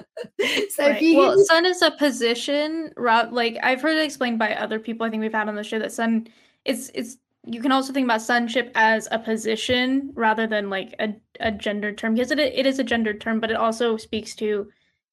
[0.70, 1.14] so right.
[1.14, 2.92] well, son is a position.
[2.96, 5.06] Like I've heard it explained by other people.
[5.06, 6.26] I think we've had on the show that son
[6.64, 11.14] is it's you can also think about sonship as a position rather than like a,
[11.40, 14.68] a gender term because it, it is a gender term but it also speaks to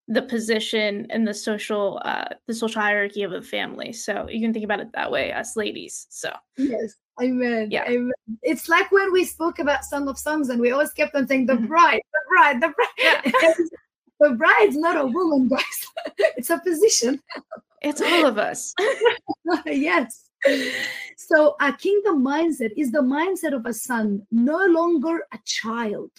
[0.09, 3.93] the position and the social uh the social hierarchy of a family.
[3.93, 6.31] So you can think about it that way as ladies so.
[6.57, 7.85] Yes amen yeah.
[7.87, 8.11] amen.
[8.41, 11.45] it's like when we spoke about song of songs and we always kept on saying
[11.45, 11.67] the mm-hmm.
[11.67, 13.23] bride the bride the bride.
[13.43, 13.53] Yeah.
[14.19, 16.17] the bride's not a woman guys.
[16.35, 17.21] It's a position.
[17.81, 18.73] It's all of us.
[19.65, 20.29] Yes
[21.17, 26.11] so a kingdom mindset is the mindset of a son, no longer a child,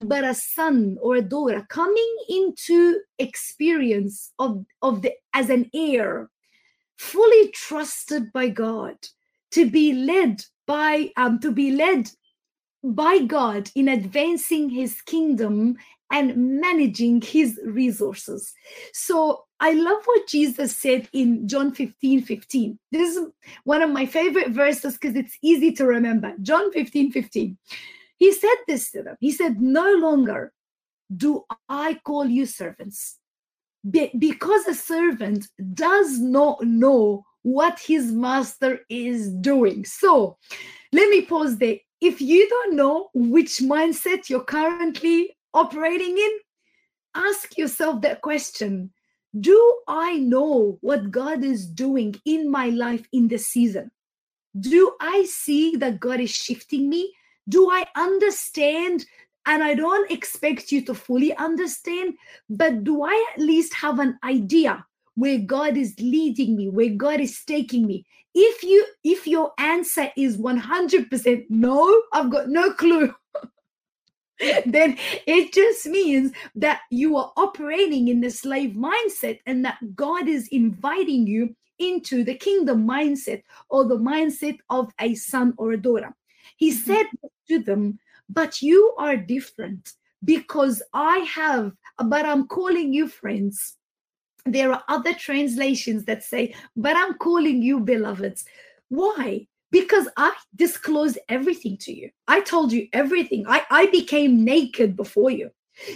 [0.00, 6.30] but a son or a daughter coming into experience of, of the as an heir,
[6.96, 8.96] fully trusted by God,
[9.52, 12.10] to be led by um, to be led
[12.82, 15.76] by God in advancing his kingdom
[16.10, 18.52] and managing his resources.
[18.92, 22.78] So I love what Jesus said in John 15 15.
[22.90, 23.26] This is
[23.64, 26.34] one of my favorite verses because it's easy to remember.
[26.42, 27.56] John 15 15.
[28.16, 29.16] He said this to them.
[29.20, 30.52] He said, No longer
[31.14, 33.18] do I call you servants,
[33.88, 39.84] Be- because a servant does not know what his master is doing.
[39.84, 40.36] So
[40.92, 41.76] let me pause there.
[42.00, 46.38] If you don't know which mindset you're currently operating in,
[47.14, 48.90] ask yourself that question
[49.38, 53.90] Do I know what God is doing in my life in this season?
[54.58, 57.12] Do I see that God is shifting me?
[57.48, 59.06] Do I understand?
[59.46, 62.14] And I don't expect you to fully understand,
[62.48, 64.84] but do I at least have an idea
[65.14, 68.04] where God is leading me, where God is taking me?
[68.34, 73.14] If you if your answer is 100% no, I've got no clue.
[74.66, 80.28] then it just means that you are operating in the slave mindset and that God
[80.28, 85.80] is inviting you into the kingdom mindset or the mindset of a son or a
[85.80, 86.14] daughter.
[86.56, 86.92] He mm-hmm.
[86.92, 87.06] said
[87.48, 87.98] to them,
[88.28, 89.92] But you are different
[90.24, 91.72] because I have,
[92.04, 93.76] but I'm calling you friends.
[94.46, 98.44] There are other translations that say, But I'm calling you beloveds.
[98.88, 99.46] Why?
[99.70, 102.10] Because I disclosed everything to you.
[102.28, 103.44] I told you everything.
[103.46, 105.50] I, I became naked before you.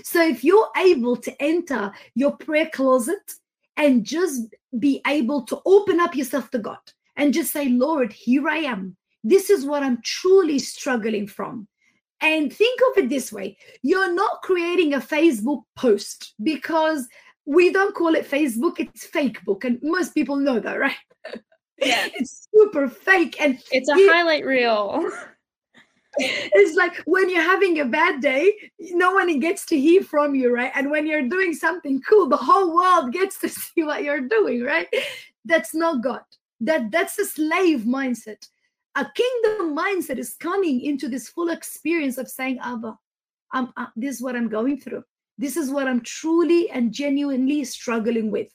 [0.04, 3.32] So if you're able to enter your prayer closet
[3.76, 6.78] and just be able to open up yourself to God
[7.16, 8.96] and just say, Lord, here I am.
[9.22, 11.68] This is what I'm truly struggling from.
[12.20, 17.06] And think of it this way you're not creating a Facebook post because
[17.44, 19.64] we don't call it Facebook, it's fake book.
[19.64, 20.96] And most people know that, right?
[21.78, 22.08] Yeah.
[22.14, 23.40] It's super fake.
[23.40, 25.10] And it's a highlight reel.
[26.18, 30.54] it's like when you're having a bad day, no one gets to hear from you,
[30.54, 30.70] right?
[30.74, 34.62] And when you're doing something cool, the whole world gets to see what you're doing,
[34.62, 34.86] right?
[35.44, 36.22] That's not God.
[36.60, 38.46] That that's a slave mindset.
[38.94, 42.96] A kingdom mindset is coming into this full experience of saying, Abba,
[43.52, 45.02] I'm, uh, this is what I'm going through.
[45.36, 48.48] This is what I'm truly and genuinely struggling with.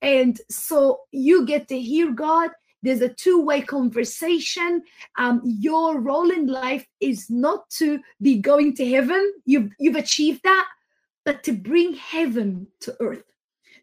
[0.00, 2.50] And so you get to hear God
[2.82, 4.82] there's a two-way conversation.
[5.18, 9.32] Um, your role in life is not to be going to heaven.
[9.46, 10.66] You've you've achieved that
[11.24, 13.24] but to bring heaven to earth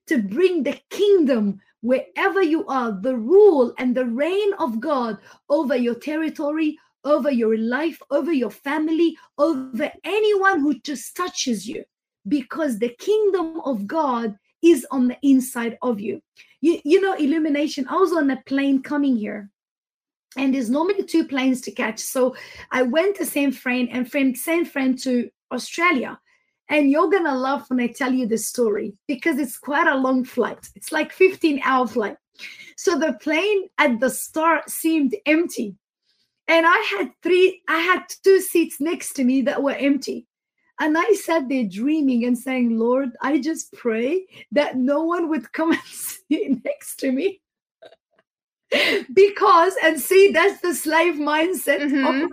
[0.07, 5.17] to bring the kingdom wherever you are the rule and the reign of god
[5.49, 11.83] over your territory over your life over your family over anyone who just touches you.
[12.27, 16.21] Because the kingdom of god is on the inside of you
[16.61, 17.87] you, you know, illumination.
[17.89, 19.49] I was on a plane coming here,
[20.37, 21.99] and there's normally two planes to catch.
[21.99, 22.35] So
[22.71, 26.19] I went to San Fran and from San Fran to Australia.
[26.71, 30.23] And you're gonna laugh when I tell you the story because it's quite a long
[30.23, 30.69] flight.
[30.75, 32.17] It's like 15 hour flight.
[32.77, 35.75] So the plane at the start seemed empty.
[36.47, 40.27] And I had three, I had two seats next to me that were empty.
[40.79, 45.51] And I sat there dreaming and saying, Lord, I just pray that no one would
[45.51, 47.41] come and sit next to me.
[49.13, 51.81] because, and see, that's the slave mindset.
[51.81, 52.27] Mm-hmm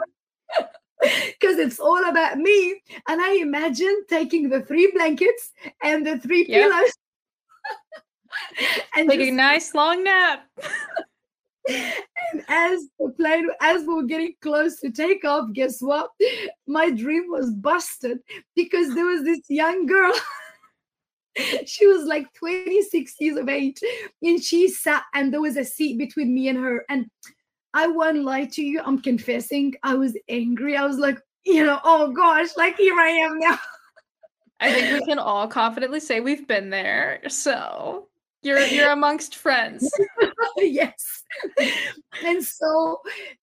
[1.01, 2.81] because it's all about me.
[3.09, 6.71] And I imagine taking the three blankets and the three yep.
[6.71, 6.93] pillows
[8.97, 10.47] and take just, a nice long nap.
[11.69, 16.11] And as the plane, as we were getting close to take off, guess what?
[16.67, 18.19] My dream was busted
[18.55, 20.13] because there was this young girl.
[21.67, 23.81] she was like 26 years of age,
[24.23, 26.85] and she sat, and there was a seat between me and her.
[26.89, 27.07] And
[27.75, 30.77] I won't lie to you, I'm confessing, I was angry.
[30.77, 33.59] I was like, you know, oh gosh, like here I am now.
[34.61, 37.21] I think we can all confidently say we've been there.
[37.29, 38.09] So
[38.43, 39.91] you're you're amongst friends.
[40.59, 41.25] yes.
[42.25, 43.01] And so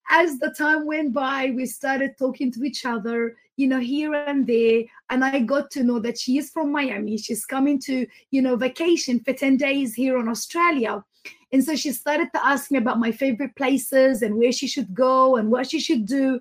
[0.10, 4.48] as the time went by, we started talking to each other, you know, here and
[4.48, 4.84] there.
[5.10, 7.18] And I got to know that she is from Miami.
[7.18, 11.04] She's coming to, you know, vacation for 10 days here in Australia.
[11.52, 14.94] And so she started to ask me about my favorite places and where she should
[14.94, 16.40] go and what she should do.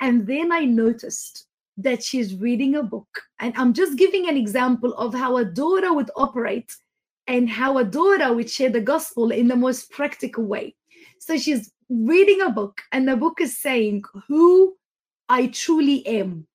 [0.00, 3.08] And then I noticed that she's reading a book.
[3.40, 6.72] And I'm just giving an example of how a daughter would operate
[7.26, 10.74] and how a daughter would share the gospel in the most practical way.
[11.18, 14.76] So she's reading a book, and the book is saying who
[15.28, 16.46] I truly am.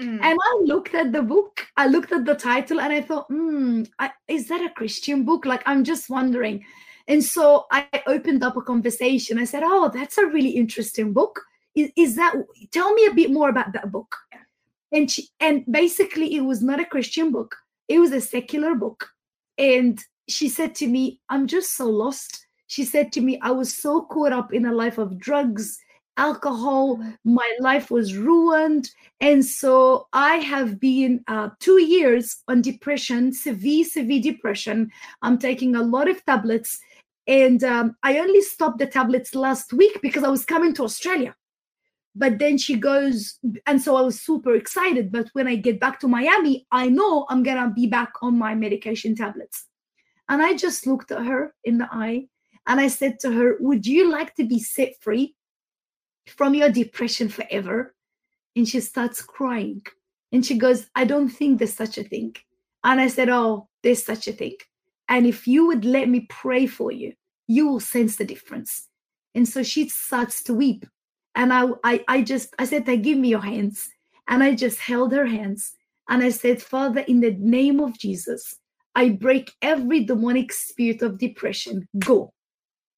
[0.00, 0.20] Mm.
[0.22, 3.82] And I looked at the book, I looked at the title, and I thought, hmm,
[4.28, 5.44] is that a Christian book?
[5.44, 6.64] Like, I'm just wondering.
[7.06, 9.38] And so I opened up a conversation.
[9.38, 11.38] I said, Oh, that's a really interesting book
[11.74, 12.34] is, is that
[12.70, 14.16] tell me a bit more about that book
[14.92, 17.56] and she and basically it was not a christian book
[17.88, 19.08] it was a secular book
[19.58, 22.40] and she said to me i'm just so lost.
[22.66, 25.78] She said to me i was so caught up in a life of drugs
[26.16, 27.10] alcohol mm-hmm.
[27.24, 28.90] my life was ruined.
[29.20, 34.90] And so i have been uh, two years on depression severe severe depression.
[35.22, 36.80] I'm taking a lot of tablets.
[37.26, 41.34] And um, i only stopped the tablets last week because i was coming to australia
[42.14, 45.98] but then she goes and so i was super excited but when i get back
[45.98, 49.66] to miami i know i'm gonna be back on my medication tablets.
[50.28, 52.26] And i just looked at her in the eye
[52.66, 55.34] and i said to her would you like to be set free
[56.26, 57.94] from your depression forever?
[58.56, 59.82] And she starts crying.
[60.32, 62.36] And she goes i don't think there's such a thing.
[62.84, 64.56] And i said oh there's such a thing.
[65.08, 67.12] And if you would let me pray for you
[67.46, 68.88] you will sense the difference.
[69.34, 70.86] And so she starts to weep
[71.34, 73.88] and I, I, I just, I said, give me your hands.
[74.28, 75.72] And I just held her hands.
[76.08, 78.54] And I said, Father, in the name of Jesus,
[78.94, 81.88] I break every demonic spirit of depression.
[81.98, 82.32] Go.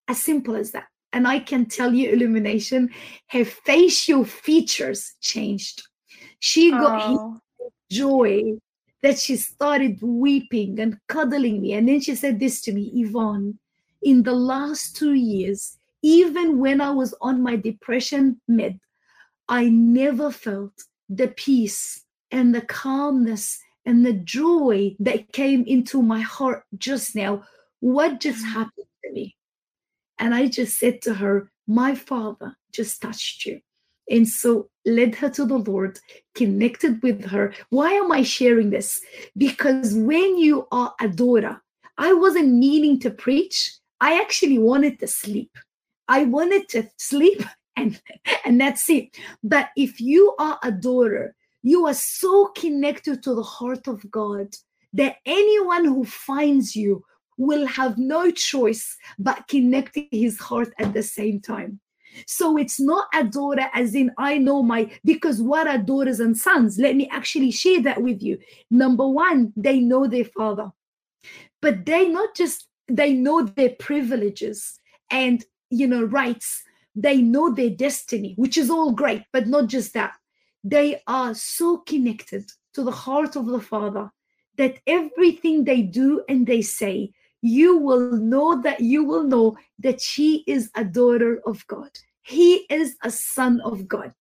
[0.09, 0.87] As simple as that.
[1.13, 2.91] And I can tell you, illumination,
[3.29, 5.83] her facial features changed.
[6.41, 7.41] She got oh.
[7.91, 8.59] joy
[9.03, 11.73] that she started weeping and cuddling me.
[11.73, 13.57] And then she said this to me, Yvon,
[14.03, 18.79] in the last two years, even when I was on my depression med,
[19.49, 20.73] I never felt
[21.09, 27.43] the peace and the calmness and the joy that came into my heart just now.
[27.81, 28.53] What just mm.
[28.53, 29.35] happened to me?
[30.21, 33.61] And I just said to her, My father just touched you.
[34.09, 35.99] And so led her to the Lord,
[36.37, 37.53] connected with her.
[37.71, 39.01] Why am I sharing this?
[39.37, 41.61] Because when you are a daughter,
[41.99, 43.73] I wasn't meaning to preach.
[44.01, 45.51] I actually wanted to sleep.
[46.09, 47.43] I wanted to sleep
[47.77, 48.01] and
[48.45, 49.17] and that's it.
[49.43, 54.55] But if you are a daughter, you are so connected to the heart of God
[54.93, 57.05] that anyone who finds you
[57.39, 61.81] will have no choice but connect his heart at the same time.
[62.27, 66.37] So it's not a daughter as in I know my because what are daughters and
[66.37, 66.79] sons?
[66.79, 68.39] Let me actually share that with you.
[68.71, 70.73] Number one, they know their father,
[71.61, 74.81] but they not just they know their privileges
[75.11, 76.63] and you know, rights.
[76.95, 80.15] They know their destiny, which is all great, but not just that.
[80.65, 84.11] They are so connected to the heart of the Father
[84.57, 87.13] that everything they do and they say,
[87.43, 91.91] you will know that you will know that she is a daughter of God.
[92.23, 94.13] He is a son of God.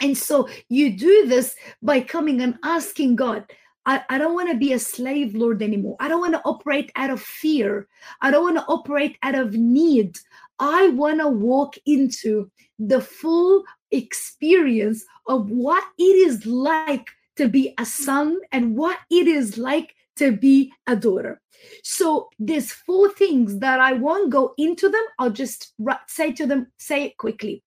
[0.00, 3.44] And so you do this by coming and asking God,
[3.86, 5.96] I, I don't want to be a slave, Lord, anymore.
[6.00, 7.86] I don't want to operate out of fear.
[8.22, 10.16] I don't want to operate out of need.
[10.58, 17.74] I want to walk into the full experience of what it is like to be
[17.78, 21.40] a son and what it is like to be a daughter.
[21.82, 25.02] So there's four things that I won't go into them.
[25.18, 25.74] I'll just
[26.06, 27.64] say to them, say it quickly.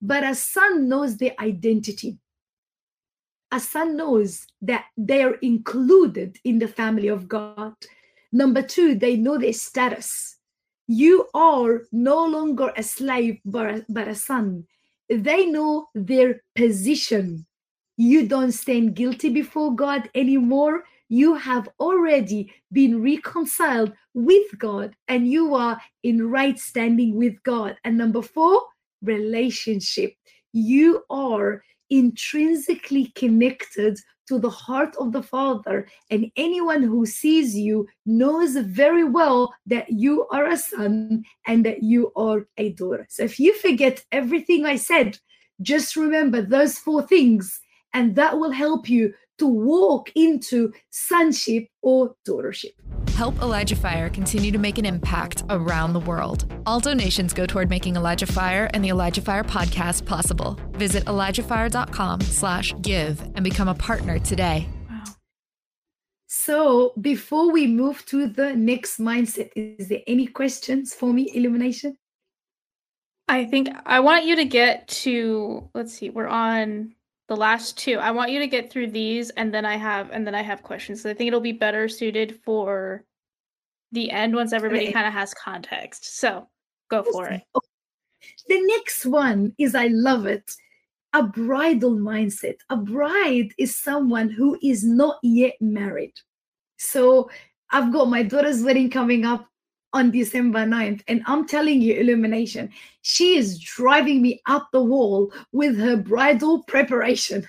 [0.00, 2.18] But a son knows their identity.
[3.52, 7.74] A son knows that they're included in the family of God.
[8.32, 10.36] Number two, they know their status
[10.90, 14.66] you are no longer a slave but a, son
[15.08, 17.46] they know their position
[17.96, 25.26] you don't stand guilty before god anymore you have already been reconciled with God and
[25.26, 27.76] you are in right standing with God.
[27.84, 28.62] And number four,
[29.02, 30.14] relationship.
[30.52, 33.98] You are intrinsically connected
[34.30, 39.90] to the heart of the Father, and anyone who sees you knows very well that
[39.90, 43.04] you are a son and that you are a daughter.
[43.10, 45.18] So if you forget everything I said,
[45.62, 47.60] just remember those four things,
[47.92, 52.74] and that will help you to walk into sonship or daughtership.
[53.20, 56.50] Help Elijah Fire continue to make an impact around the world.
[56.64, 60.58] All donations go toward making Elijah Fire and the Elijah Fire podcast possible.
[60.70, 64.66] Visit ElijahFire.com slash give and become a partner today.
[64.88, 65.04] Wow.
[66.28, 71.98] So before we move to the next mindset, is there any questions for me, Illumination?
[73.28, 76.94] I think I want you to get to let's see, we're on
[77.28, 77.98] the last two.
[77.98, 80.62] I want you to get through these and then I have and then I have
[80.62, 81.02] questions.
[81.02, 83.04] So I think it'll be better suited for
[83.92, 84.92] the end once everybody Okay.
[84.92, 86.18] kind of has context.
[86.18, 86.48] So
[86.90, 87.42] go for it.
[88.48, 90.54] The next one is I love it.
[91.12, 92.56] A bridal mindset.
[92.68, 96.14] A bride is someone who is not yet married.
[96.76, 97.30] So
[97.70, 99.46] I've got my daughter's wedding coming up
[99.92, 102.70] on December 9th, and I'm telling you, Illumination,
[103.02, 107.44] she is driving me up the wall with her bridal preparation.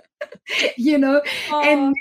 [0.76, 1.94] you know, and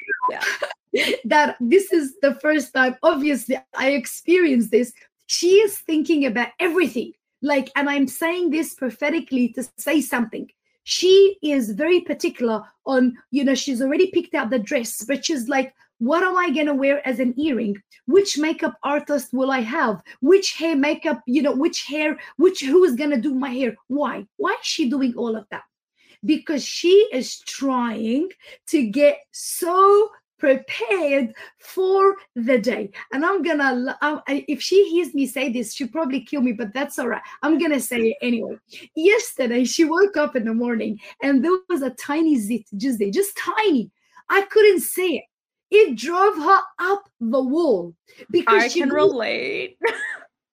[1.26, 4.94] that this is the first time obviously i experienced this.
[5.28, 7.12] She is thinking about everything.
[7.42, 10.50] Like and i'm saying this prophetically to say something.
[10.84, 15.50] She is very particular on you know she's already picked out the dress but she's
[15.50, 17.76] like what am i going to wear as an earring?
[18.06, 20.02] Which makeup artist will i have?
[20.22, 23.76] Which hair makeup you know which hair which who is going to do my hair?
[23.88, 24.26] Why?
[24.38, 25.64] Why is she doing all of that?
[26.24, 28.30] Because she is trying
[28.68, 32.92] to get so prepared for the day.
[33.12, 36.74] And I'm gonna, um, if she hears me say this, she'll probably kill me, but
[36.74, 37.22] that's all right.
[37.42, 38.58] I'm gonna say it anyway.
[38.96, 43.12] Yesterday, she woke up in the morning and there was a tiny zit just there,
[43.12, 43.92] just tiny.
[44.30, 45.24] I couldn't see it.
[45.70, 47.94] It drove her up the wall
[48.32, 49.78] because I she can relate.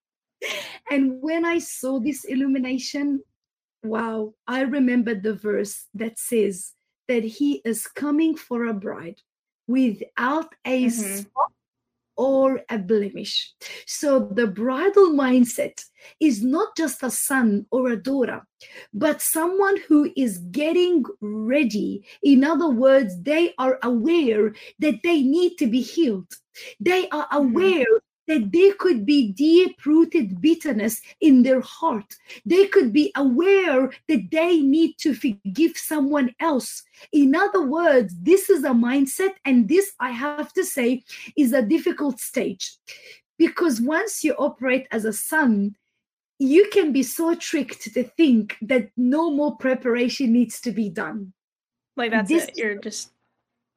[0.91, 3.23] and when I saw this illumination,
[3.85, 6.73] wow, I remembered the verse that says
[7.07, 9.21] that he is coming for a bride
[9.67, 10.91] without a Mhm.
[10.91, 11.53] spot
[12.17, 13.53] or a blemish.
[13.87, 15.85] So the bridal mindset
[16.21, 18.47] is not just a son or a daughter,
[18.93, 22.05] but someone who is getting ready.
[22.23, 26.31] In other words, they are aware that they need to be healed.
[26.81, 27.87] They are aware
[28.27, 32.17] that there could be deep rooted bitterness in their heart.
[32.47, 36.83] They could be aware that they need to forgive someone else.
[37.13, 41.05] In other words, this is a mindset, and this, I have to say,
[41.37, 42.77] is a difficult stage.
[43.39, 45.77] Because once you operate as a son,
[46.39, 51.33] you can be so tricked to think that no more preparation needs to be done.
[51.97, 52.57] Like that's This- it.
[52.57, 53.11] You're just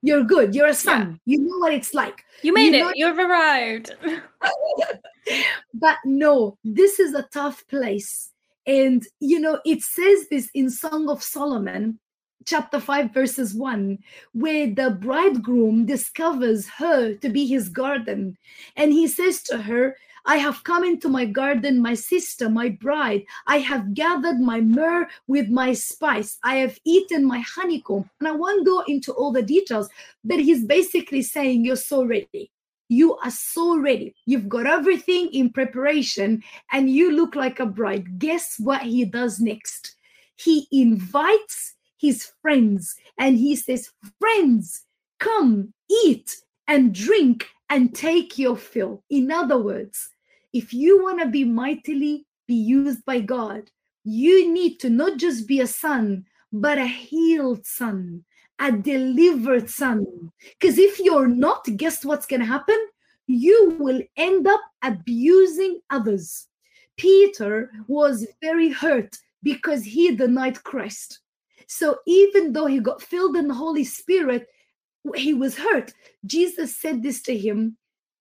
[0.01, 0.53] You're good.
[0.53, 1.19] You're a son.
[1.25, 2.23] You know what it's like.
[2.41, 2.97] you made know- it.
[2.97, 3.95] You've arrived.
[5.73, 8.31] but no, this is a tough place.
[8.65, 11.99] And, you know, it says this in Song of Solomon,
[12.45, 13.97] chapter 5, verses 1,
[14.33, 18.37] where the bridegroom discovers her to be his garden.
[18.75, 19.95] And he says to her,
[20.27, 23.23] I have come into my garden, my sister, my bride.
[23.47, 26.37] I have gathered my myrrh with my spice.
[26.43, 28.09] I have eaten my honeycomb.
[28.19, 29.87] And I won't go into all the details,
[30.25, 32.51] but he's basically saying, You're so ready.
[32.89, 34.15] You are so ready.
[34.25, 38.19] You've got everything in preparation and you look like a bride.
[38.19, 39.95] Guess what he does next?
[40.35, 44.83] He invites his friends and he says, Friends,
[45.19, 46.35] come eat
[46.67, 49.03] and drink and take your fill.
[49.09, 50.09] In other words,
[50.57, 53.69] if you want to be mightily be used by God,
[54.03, 58.23] you need to not just be a son, but a healed son,
[58.57, 60.31] a delivered son.
[60.59, 62.79] Because if you're not, guess what's going to happen?
[63.27, 66.47] You will end up abusing others.
[66.97, 71.19] Peter was very hurt because he denied Christ.
[71.67, 74.47] So even though he got filled in the Holy Spirit,
[75.13, 75.93] he was hurt.
[76.25, 77.77] Jesus said this to him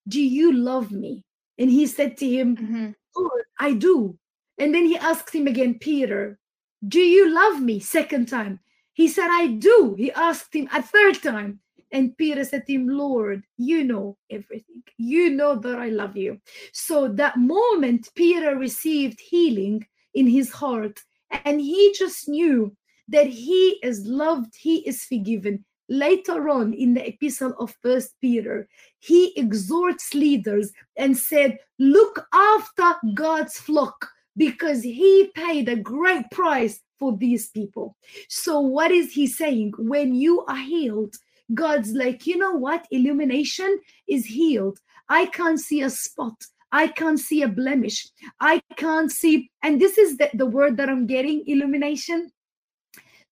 [0.06, 1.24] Do you love me?
[1.58, 2.94] And he said to him, Mhm.
[3.16, 4.18] Lord, I do.
[4.58, 6.38] And then he asked him again, Peter,
[6.86, 7.80] do you love me?
[7.80, 8.60] Second time.
[8.92, 9.94] He said, I do.
[9.98, 11.60] He asked him a third time.
[11.92, 14.82] And Peter said to him, Lord, you know everything.
[14.98, 16.40] You know that I love you.
[16.72, 21.00] So that moment, Peter received healing in his heart.
[21.44, 22.74] And he just knew
[23.08, 25.64] that he is loved, he is forgiven.
[25.88, 28.68] Later on in the epistle of first peter
[28.98, 36.80] he exhorts leaders and said look after god's flock because he paid a great price
[36.98, 37.96] for these people.
[38.28, 39.72] So what is he saying?
[39.78, 41.14] When you are healed
[41.54, 42.86] god's like you know what?
[42.90, 43.78] Illumination
[44.08, 44.78] is healed.
[45.08, 46.34] I can't see a spot.
[46.72, 48.08] I can't see a blemish.
[48.40, 52.32] I can't see, and this is the, the word that I'm getting illumination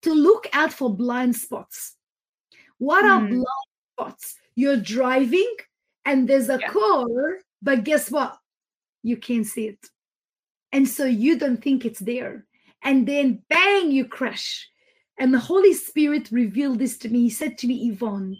[0.02, 1.96] to look out for blind spots.
[2.78, 3.28] What are Hmm.
[3.28, 3.46] blind
[3.92, 4.36] spots?
[4.54, 5.54] You're driving
[6.04, 6.68] and there's a Yeah.
[6.68, 7.06] car,
[7.62, 8.38] but guess what?
[9.02, 9.90] You can't see it.
[10.72, 12.46] And so you don't think it's there.
[12.82, 14.68] And then bang, you crash.
[15.18, 17.22] And the Holy Spirit revealed this to me.
[17.22, 18.36] He said to me, Yvon,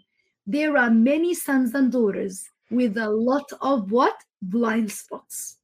[0.46, 4.16] there are many sons and daughters with a lot of what?
[4.42, 5.58] Blind spots.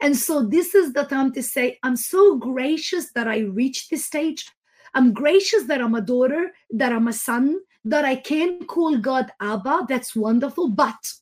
[0.00, 4.06] And so this is the time to say, I'm so gracious that I reached this
[4.06, 4.48] stage.
[4.94, 9.30] I'm gracious that I'm a daughter, that I'm a son, that I can call God
[9.40, 9.86] Abba.
[9.88, 10.68] That's wonderful.
[10.68, 11.12] But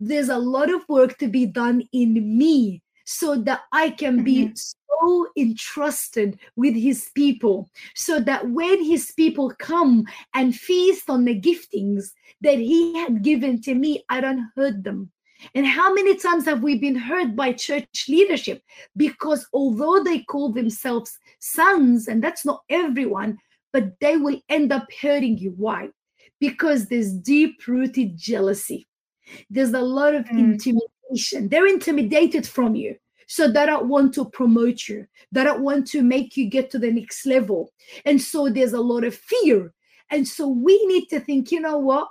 [0.00, 4.46] there's a lot of work to be done in me so that I can be
[4.46, 4.52] mm-hmm.
[4.54, 10.04] so entrusted with his people, so that when his people come
[10.34, 15.10] and feast on the giftings that he had given to me, I don't hurt them.
[15.54, 18.62] And how many times have we been hurt by church leadership?
[18.96, 23.38] Because although they call themselves sons, and that's not everyone,
[23.72, 25.54] but they will end up hurting you.
[25.56, 25.90] Why?
[26.40, 28.86] Because there's deep rooted jealousy.
[29.50, 30.38] There's a lot of Mm.
[30.38, 31.48] intimidation.
[31.48, 32.96] They're intimidated from you.
[33.26, 35.06] So they don't want to promote you.
[35.32, 37.72] They don't want to make you get to the next level.
[38.06, 39.74] And so there's a lot of fear.
[40.10, 42.08] And so we need to think, you know what?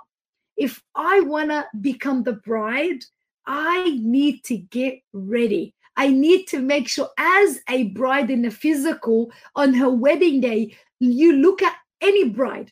[0.56, 3.04] If I want to become the bride,
[3.46, 5.74] I need to get ready.
[5.96, 10.76] I need to make sure, as a bride in the physical, on her wedding day,
[11.00, 12.70] you look at any bride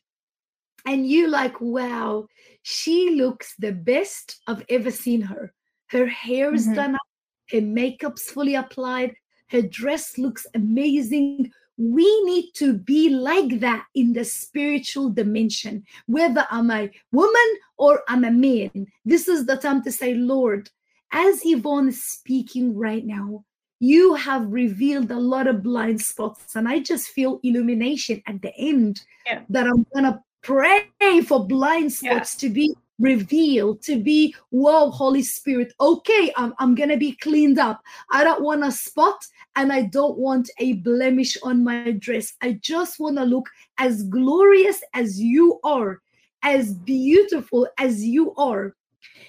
[0.87, 2.27] and you like, wow,
[2.63, 5.53] she looks the best I've ever seen her.
[5.89, 6.75] Her hair is Mhm.
[6.75, 7.09] done up,
[7.51, 9.15] her makeup's fully applied,
[9.51, 11.53] her dress looks amazing.
[11.77, 18.03] We need to be like that in the spiritual dimension, whether I'm a woman or
[18.09, 18.87] I'm a man.
[19.05, 20.71] This is the time to say, Lord,
[21.13, 23.45] as Yvon is speaking right now,
[23.79, 28.57] you have revealed a lot of blind spots, and I just feel illumination at the
[28.57, 29.43] end Yeah.
[29.51, 32.15] that I'm gonna pray for blind Yeah.
[32.15, 37.59] spots to be revealed, to be, whoa, Holy Spirit, okay, I'm, I'm gonna be cleaned
[37.59, 37.83] up.
[38.13, 39.27] I don't want a spot
[39.57, 42.35] and I don't want a blemish on my dress.
[42.41, 46.01] I just want to look as glorious as you are,
[46.43, 48.75] as beautiful as you are.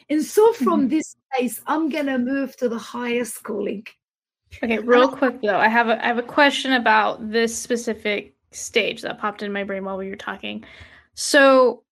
[0.09, 0.63] And so mm-hmm.
[0.63, 3.86] from this place, I'm gonna move to the highest calling.
[4.63, 9.01] Okay, real quick though, I have a I have a question about this specific stage
[9.01, 10.63] that popped in my brain while we were talking.
[11.18, 11.84] So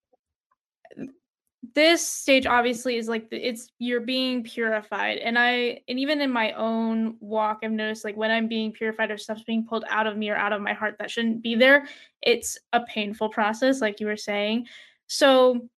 [1.74, 6.52] this stage obviously is like it's you're being purified and i and even in my
[6.54, 10.16] own walk i've noticed like when i'm being purified or stuff's being pulled out of
[10.16, 11.86] me or out of my heart that shouldn't be there
[12.26, 14.68] it's a painful process like you were saying.
[15.08, 15.70] So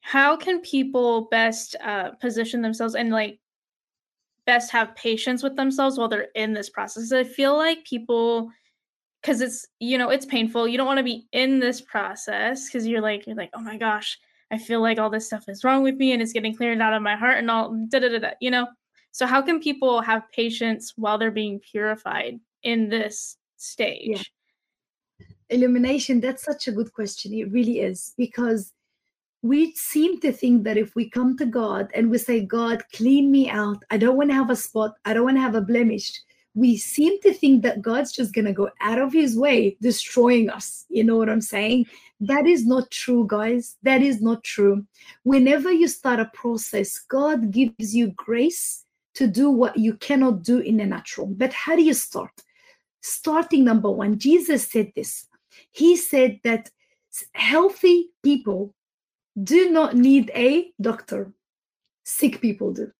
[0.00, 3.38] how can people best uh, position themselves and like
[4.44, 7.12] best have patience with themselves while they're in this process?
[7.12, 8.50] I feel like people
[9.26, 10.68] because it's you know it's painful.
[10.68, 13.76] You don't want to be in this process because you're like you're like oh my
[13.76, 14.18] gosh
[14.52, 16.92] i feel like all this stuff is wrong with me and it's getting cleared out
[16.92, 18.66] of my heart and all da da da da you know?
[19.10, 24.30] So how can people have patience while they're being purified in this stage?
[25.50, 27.32] Illumination that's such a good question.
[27.34, 28.72] It really is because
[29.42, 33.32] we seem to think that if we come to god and we say god clean
[33.32, 33.82] me out.
[33.90, 34.94] I don't want to have a spot.
[35.04, 36.12] I don't want to have a blemish
[36.56, 40.48] we seem to think that god's just going to go out of his way destroying
[40.50, 40.86] us.
[40.88, 41.86] You know what i'm saying?
[42.18, 43.76] That is not true guys.
[43.82, 44.86] That is not true.
[45.24, 48.84] Whenever you start a process god gives you grace
[49.14, 51.26] to do what you cannot do in the natural.
[51.26, 52.32] But how do you start?
[53.02, 55.28] Starting number one jesus said this.
[55.72, 56.70] He said that
[57.34, 58.74] healthy people
[59.42, 61.32] do not need a doctor.
[62.04, 62.90] Sick people do.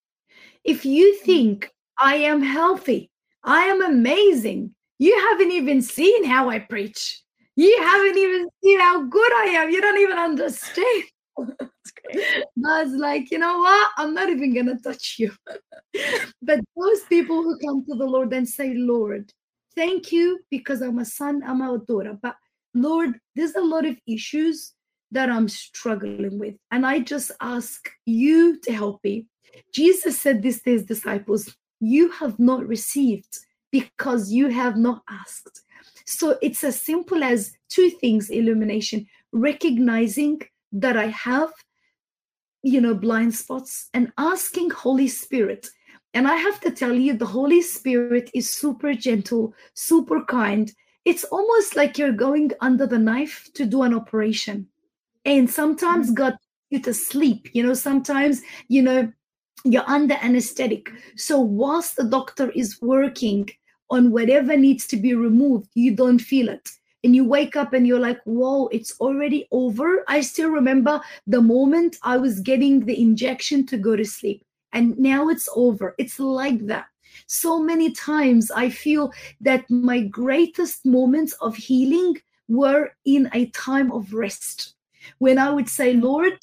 [0.63, 3.09] If you think i am healthy
[3.43, 7.21] i am amazing you haven't even seen how i preach
[7.55, 11.03] you haven't even seen how good i am you don't even understand
[12.03, 12.43] great.
[12.63, 13.89] God's like, you know what?
[13.97, 15.31] I'm not even going to touch you.
[16.41, 19.31] but those people who come to the Lord and say, Lord,
[19.75, 22.17] thank you because I'm a son, I'm a daughter.
[22.21, 22.35] But
[22.73, 24.73] Lord, there's a lot of issues
[25.11, 26.55] that I'm struggling with.
[26.71, 29.25] And I just ask you to help me.
[29.73, 33.39] Jesus said this to his disciples, You have not received
[33.71, 35.61] because you have not asked.
[36.05, 39.07] So it's as simple as two things illumination.
[39.33, 41.51] recognizing that I have,
[42.63, 45.69] you know, blind spots and asking Holy Spirit.
[46.13, 50.71] And I have to tell you, the Holy Spirit is super gentle, super kind.
[51.05, 54.67] It's almost like you're going under the knife to do an operation.
[55.25, 56.15] And sometimes mm-hmm.
[56.15, 56.37] God
[56.69, 57.49] you to sleep.
[57.53, 59.11] You know, sometimes, you know,
[59.63, 60.89] you're under anesthetic.
[61.15, 63.49] So whilst the doctor is working
[63.89, 66.69] on whatever needs to be removed, you don't feel it.
[67.03, 70.03] And you wake up and you're like, whoa, it's already over.
[70.07, 74.43] I still remember the moment I was getting the injection to go to sleep.
[74.73, 75.95] And now it's over.
[75.97, 76.87] It's like that.
[77.27, 83.91] So many times I feel that my greatest moments of healing were in a time
[83.91, 84.73] of rest.
[85.19, 86.37] When I would say, Lord,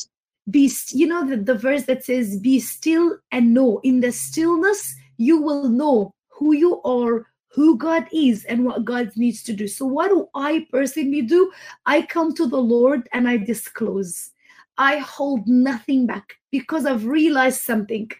[0.50, 3.80] be you know the, the verse that says be still and know.
[3.82, 9.12] In the stillness you will know who you are who god is and what god
[9.16, 9.68] needs to do.
[9.68, 11.52] So what do i personally do?
[11.86, 14.30] I come to the lord and i disclose.
[14.76, 18.10] I hold nothing back because i've realized something.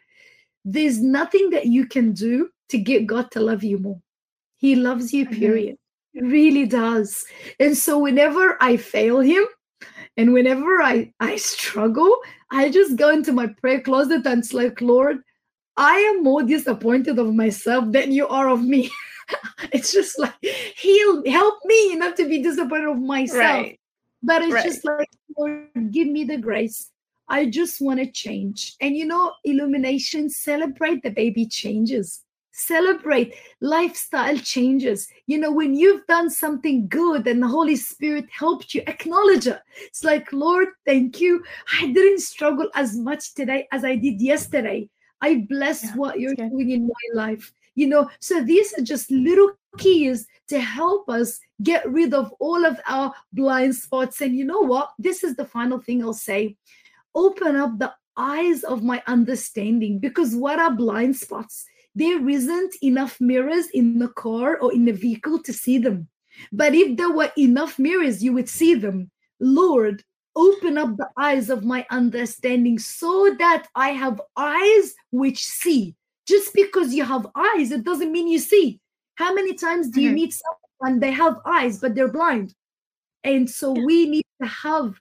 [0.64, 4.00] There's nothing that you can do to get god to love you more.
[4.56, 5.76] He loves you period.
[6.16, 6.28] Mm-hmm.
[6.28, 7.24] really does.
[7.58, 9.44] And so whenever i fail him
[10.16, 12.16] and whenever I, I struggle,
[12.50, 15.18] I just go into my prayer closet and it's like, Lord,
[15.76, 18.90] I am more disappointed of myself than you are of me.
[19.72, 23.40] it's just like, heal, help me not to be disappointed of myself.
[23.40, 23.80] Right.
[24.22, 24.64] But it's right.
[24.64, 26.90] just like, Lord, give me the grace.
[27.28, 28.76] I just want to change.
[28.80, 32.23] And you know, illumination, celebrate the baby changes
[32.54, 35.08] celebrate lifestyle changes.
[35.26, 39.60] You know when you've done something good and the holy spirit helped you acknowledge it.
[39.82, 41.42] It's like lord thank you.
[41.80, 44.88] I didn't struggle as much today as i did yesterday.
[45.20, 46.50] I bless yeah, what you're good.
[46.50, 47.52] doing in my life.
[47.74, 52.64] You know so these are just little keys to help us get rid of all
[52.64, 54.20] of our blind spots.
[54.20, 54.92] And you know what?
[54.98, 56.56] This is the final thing i'll say.
[57.16, 61.64] Open up the eyes of my understanding because what are blind spots
[61.94, 66.08] there isn't enough mirrors in the car or in the vehicle to see them.
[66.52, 69.10] But if there were enough mirrors, you would see them.
[69.40, 70.02] Lord,
[70.36, 75.94] open up the eyes of my understanding so that I have eyes which see.
[76.26, 78.80] Just because you have eyes, it doesn't mean you see.
[79.16, 80.08] How many times do mm-hmm.
[80.08, 82.54] you meet someone they have eyes but they're blind?
[83.22, 83.84] And so yeah.
[83.84, 84.98] we need to have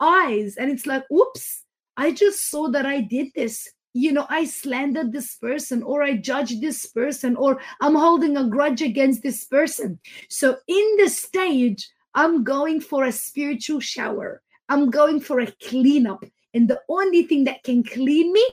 [0.00, 0.56] eyes.
[0.56, 1.64] And it's like, oops,
[1.96, 6.16] I just saw that I did this you know i slandered this person or i
[6.16, 9.98] judged this person or i'm holding a grudge against this person.
[10.28, 14.42] So in the stage i'm going for a spiritual shower.
[14.68, 16.24] I'm going for a cleanup.
[16.54, 18.46] And the only thing that can clean me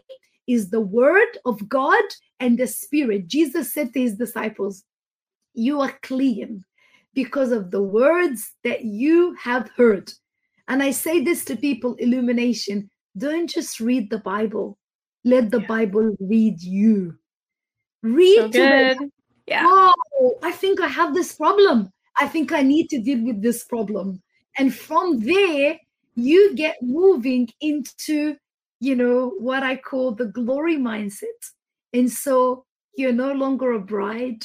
[0.47, 2.03] is the word of god
[2.39, 3.27] and the spirit.
[3.27, 4.83] Jesus said to his disciples
[5.53, 6.63] you are clean
[7.13, 10.11] because of the words that you have heard.
[10.67, 14.77] And i say this to people illumination don't just read the bible
[15.27, 15.67] let the yeah.
[15.67, 17.17] Bible read you.
[18.01, 18.97] Read so good.
[19.45, 19.63] Yeah.
[19.65, 21.91] Oh, I think I have this problem.
[22.19, 24.21] I think I need to deal with this problem.
[24.57, 25.77] And from there,
[26.15, 28.35] you get moving into,
[28.79, 31.39] you know, what I call the glory mindset.
[31.93, 32.65] And so
[32.97, 34.43] you're no longer a bride,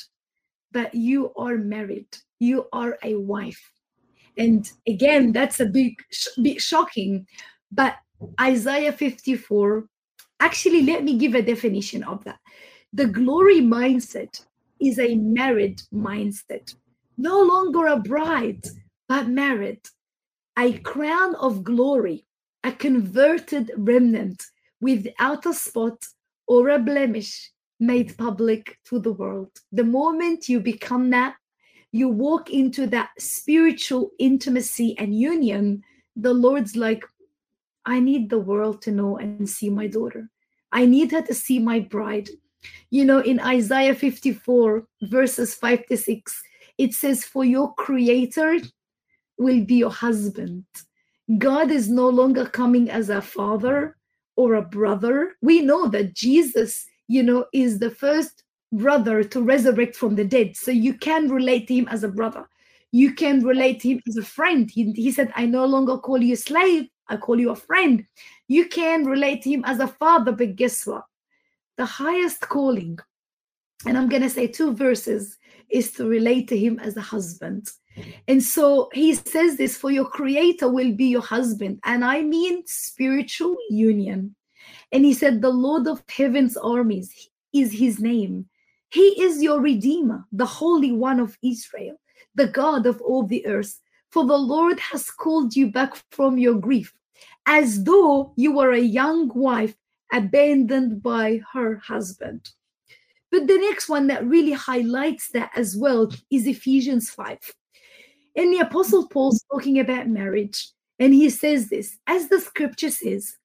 [0.70, 2.08] but you are married.
[2.40, 3.62] You are a wife.
[4.36, 5.94] And again, that's a big,
[6.42, 7.26] bit shocking.
[7.70, 7.96] But
[8.40, 9.86] Isaiah 54
[10.42, 12.40] Actually, let me give a definition of that.
[12.92, 14.44] The glory mindset
[14.80, 16.74] is a married mindset,
[17.16, 18.64] no longer a bride,
[19.08, 19.82] but married.
[20.58, 22.26] A crown of glory,
[22.64, 24.42] a converted remnant
[24.80, 26.04] without a spot
[26.48, 29.52] or a blemish made public to the world.
[29.70, 31.36] The moment you become that,
[31.92, 35.84] you walk into that spiritual intimacy and union,
[36.16, 37.04] the Lord's like,
[37.84, 40.28] I need the world to know and see my daughter.
[40.70, 42.28] I need her to see my bride.
[42.90, 46.42] You know, in Isaiah 54, verses 5 to 6,
[46.78, 48.58] it says, For your creator
[49.38, 50.64] will be your husband.
[51.38, 53.96] God is no longer coming as a father
[54.36, 55.36] or a brother.
[55.42, 60.56] We know that Jesus, you know, is the first brother to resurrect from the dead.
[60.56, 62.48] So you can relate to him as a brother.
[62.90, 64.70] You can relate to him as a friend.
[64.70, 68.06] He, he said, I no longer call you slave, I call you a friend.
[68.48, 71.04] You can relate to him as a father, but guess what?
[71.76, 72.98] The highest calling,
[73.86, 75.38] and I'm going to say two verses,
[75.68, 77.68] is to relate to him as a husband.
[78.26, 81.80] And so he says this for your creator will be your husband.
[81.84, 84.34] And I mean spiritual union.
[84.90, 88.46] And he said, The Lord of heaven's armies is his name.
[88.90, 91.96] He is your redeemer, the Holy One of Israel,
[92.34, 93.80] the God of all the earth.
[94.12, 96.92] for the Lord has called you back from your grief,
[97.46, 99.74] as though you were a young wife
[100.12, 102.50] abandoned by her husband.
[103.30, 107.38] But the next one that really highlights that as well is Ephesians 5.
[108.36, 110.68] And the Apostle Paul's talking about marriage,
[110.98, 113.36] and he says this as the scripture says,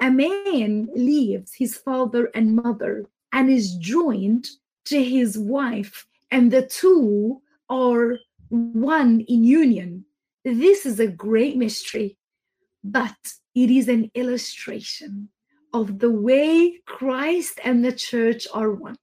[0.00, 4.48] a man leaves his father and mother and is joined
[4.86, 8.16] to his wife, and the two are
[8.48, 10.04] one in union.
[10.44, 12.16] This is a great mystery,
[12.84, 13.16] but
[13.54, 15.28] it is an illustration
[15.72, 18.96] of the way Christ and the church are one.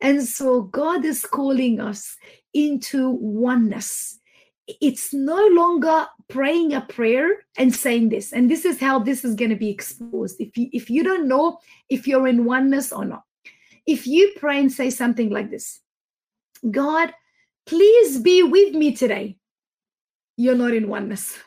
[0.00, 2.16] And so God is calling us
[2.52, 4.18] into oneness.
[4.66, 8.32] It's no longer praying a prayer and saying this.
[8.32, 10.36] And this is how this is going to be exposed.
[10.40, 13.22] If you if you don't know if you're in oneness or not.
[13.86, 15.80] If you pray and say something like this,
[16.70, 17.14] God,
[17.64, 19.38] please be with me today.
[20.36, 21.38] You're not in oneness.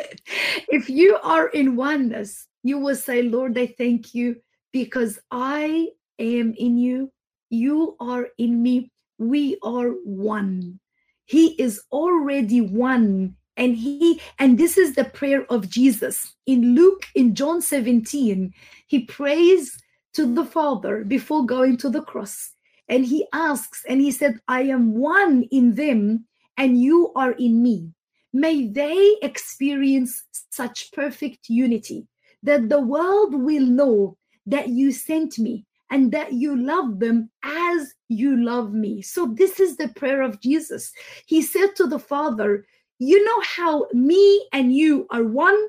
[0.68, 4.36] if you are in oneness, you will say, Lord, I thank you
[4.72, 5.88] because I
[6.18, 7.12] am in you,
[7.48, 10.78] you are in me, we are one.
[11.26, 13.36] He is already one.
[13.56, 16.34] And he, and this is the prayer of Jesus.
[16.46, 18.52] In Luke, in John 17,
[18.86, 19.78] he prays
[20.14, 22.52] to the Father before going to the cross.
[22.88, 26.24] And he asks, and he said, I am one in them,
[26.56, 27.90] and you are in me.
[28.32, 32.06] May they experience such perfect unity
[32.42, 34.16] that the world will know
[34.46, 39.02] that you sent me and that you love them as you love me.
[39.02, 40.92] So, this is the prayer of Jesus.
[41.26, 42.64] He said to the Father,
[42.98, 45.60] You know how me and you are one?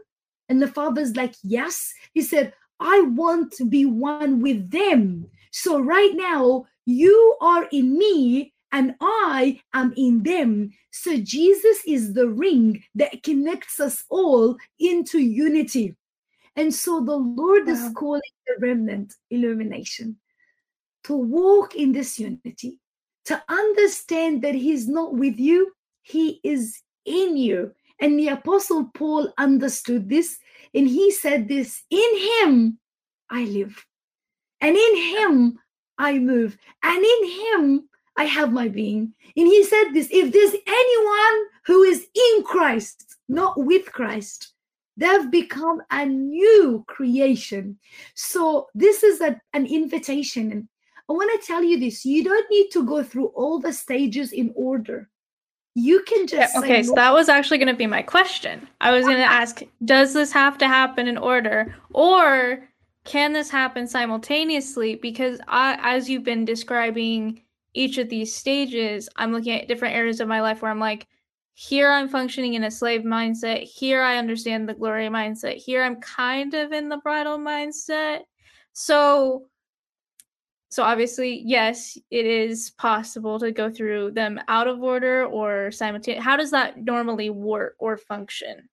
[0.49, 1.93] And the Father's like, Yes.
[2.14, 5.28] He said, I want to be one with them.
[5.51, 10.72] So, right now, you are in me and I am in them.
[10.91, 15.95] So, Jesus is the ring that connects us all into unity.
[16.55, 17.74] And so the Lord wow.
[17.74, 20.17] is calling the remnant illumination
[21.05, 22.78] to walk in this unity,
[23.26, 25.72] to understand that He's not with you,
[26.03, 27.74] He is in you.
[27.99, 30.38] And the Apostle Paul understood this,
[30.74, 32.80] and he said this In Him
[33.30, 33.86] I live,
[34.59, 35.59] and in Him
[35.97, 39.14] I move, and in Him I have my being.
[39.36, 44.53] And he said this if there's anyone who is in Christ, not with Christ,
[44.97, 47.80] They've become a new creation.
[48.14, 50.51] So, this is a, an invitation.
[50.51, 50.68] And
[51.09, 54.32] I want to tell you this you don't need to go through all the stages
[54.32, 55.09] in order.
[55.74, 56.53] You can just.
[56.53, 58.68] Yeah, okay, so that was actually going to be my question.
[58.82, 59.41] I was going to uh-huh.
[59.41, 61.74] ask Does this have to happen in order?
[61.93, 62.68] Or
[63.05, 64.95] can this happen simultaneously?
[64.95, 67.41] Because I, as you've been describing
[67.74, 71.07] each of these stages, I'm looking at different areas of my life where I'm like,
[71.53, 73.63] here I'm functioning in a slave mindset.
[73.63, 75.57] Here I understand the glory mindset.
[75.57, 78.22] Here I'm kind of in the bridal mindset.
[78.74, 79.47] So
[80.72, 86.24] so obviously, yes, it is possible to go through them out of order or simultaneous.
[86.24, 88.69] How does that normally work or function?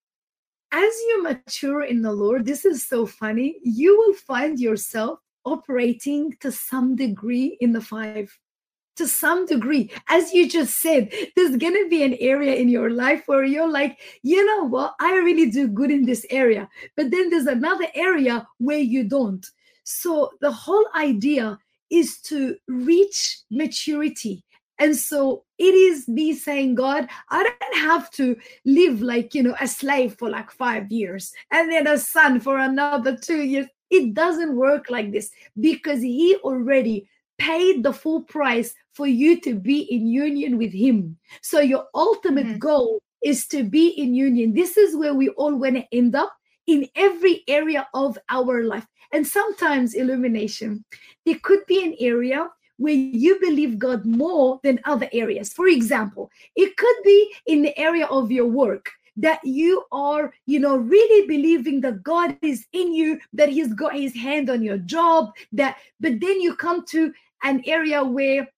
[0.70, 3.56] As you mature in the Lord, this is so funny.
[3.64, 8.30] You will find yourself operating to some degree in the five
[8.98, 9.90] to some degree.
[10.08, 13.70] As you just said, there's going to be an area in your life where you're
[13.70, 16.68] like, you know what, I really do good in this area.
[16.96, 19.46] But then there's another area where you don't.
[19.84, 21.58] So the whole idea
[21.90, 24.44] is to reach maturity.
[24.78, 29.56] And so it is me saying, God, I don't have to live like, you know,
[29.60, 33.66] a slave for like five years and then a son for another two years.
[33.90, 37.08] It doesn't work like this because He already
[37.38, 42.46] paid the full price for you to be in union with him so your ultimate
[42.46, 42.58] mm-hmm.
[42.58, 46.32] goal is to be in union this is where we all want to end up
[46.66, 50.84] in every area of our life and sometimes illumination
[51.24, 55.52] there could be an area where you believe God more than other areas.
[55.52, 60.60] For example, it could be in the area of your work that you are, you
[60.60, 64.78] know, really believing that God is in you, that He's got His hand on your
[64.78, 67.12] job, that, but then you come to
[67.42, 68.48] an area where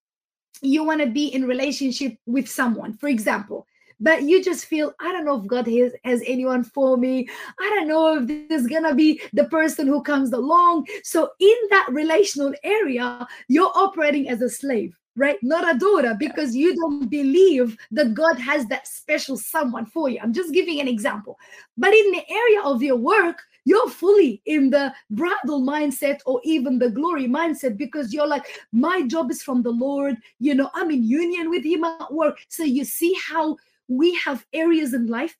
[0.62, 3.66] you want to be in relationship with someone for example.
[4.03, 7.28] But you just feel i don't know if god has, has anyone for me.
[7.59, 10.87] I don't know if this is gonna be the person who comes along.
[11.05, 15.39] So in that relational area you're operating as a slave right?
[15.43, 20.18] Not a daughter because you don't believe that god has that special someone for you.
[20.22, 21.37] I'm just giving an example.
[21.76, 26.79] But in the area of your work you're fully in the bridal mindset or even
[26.79, 30.17] the glory mindset because you're like, my job is from the Lord.
[30.39, 32.39] You know, I'm in union with Him at work.
[32.49, 33.57] So you see how
[33.89, 35.37] we have areas in life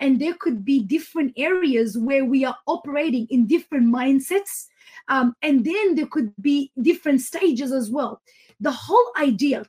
[0.00, 4.66] and there could be different areas where we are operating in different mindsets
[5.08, 8.20] um, and then there could be different stages as well
[8.60, 9.64] the whole idea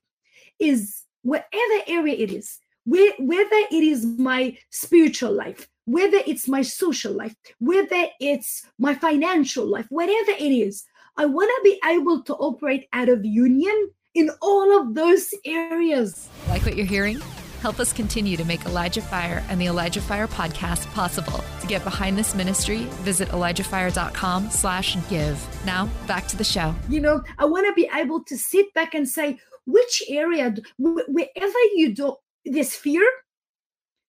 [0.60, 6.61] is whatever area it is where, whether it is my spiritual life whether it's my
[6.61, 10.84] social life whether it's my financial life whatever it is
[11.17, 16.29] i want to be able to operate out of union in all of those areas
[16.47, 17.19] Like what you're hearing?
[17.61, 21.41] Help us continue to make Elijah Fire and the Elijah Fire podcast possible.
[21.61, 25.39] To get behind this ministry, visit ElijahFire.com slash give.
[25.65, 26.75] Now, back to the show.
[26.89, 31.59] you know i want to be able to sit back and say which area wherever
[31.75, 32.15] you do
[32.45, 33.01] there's fear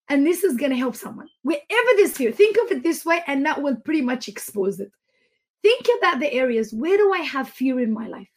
[0.08, 1.28] and this is going to help someone.
[1.42, 4.92] Wherever this fear think of it this way and that will pretty much expose it.
[5.62, 8.28] Think about the areas where do i have fear in my life?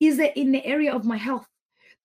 [0.00, 1.46] Is it in the area of my health?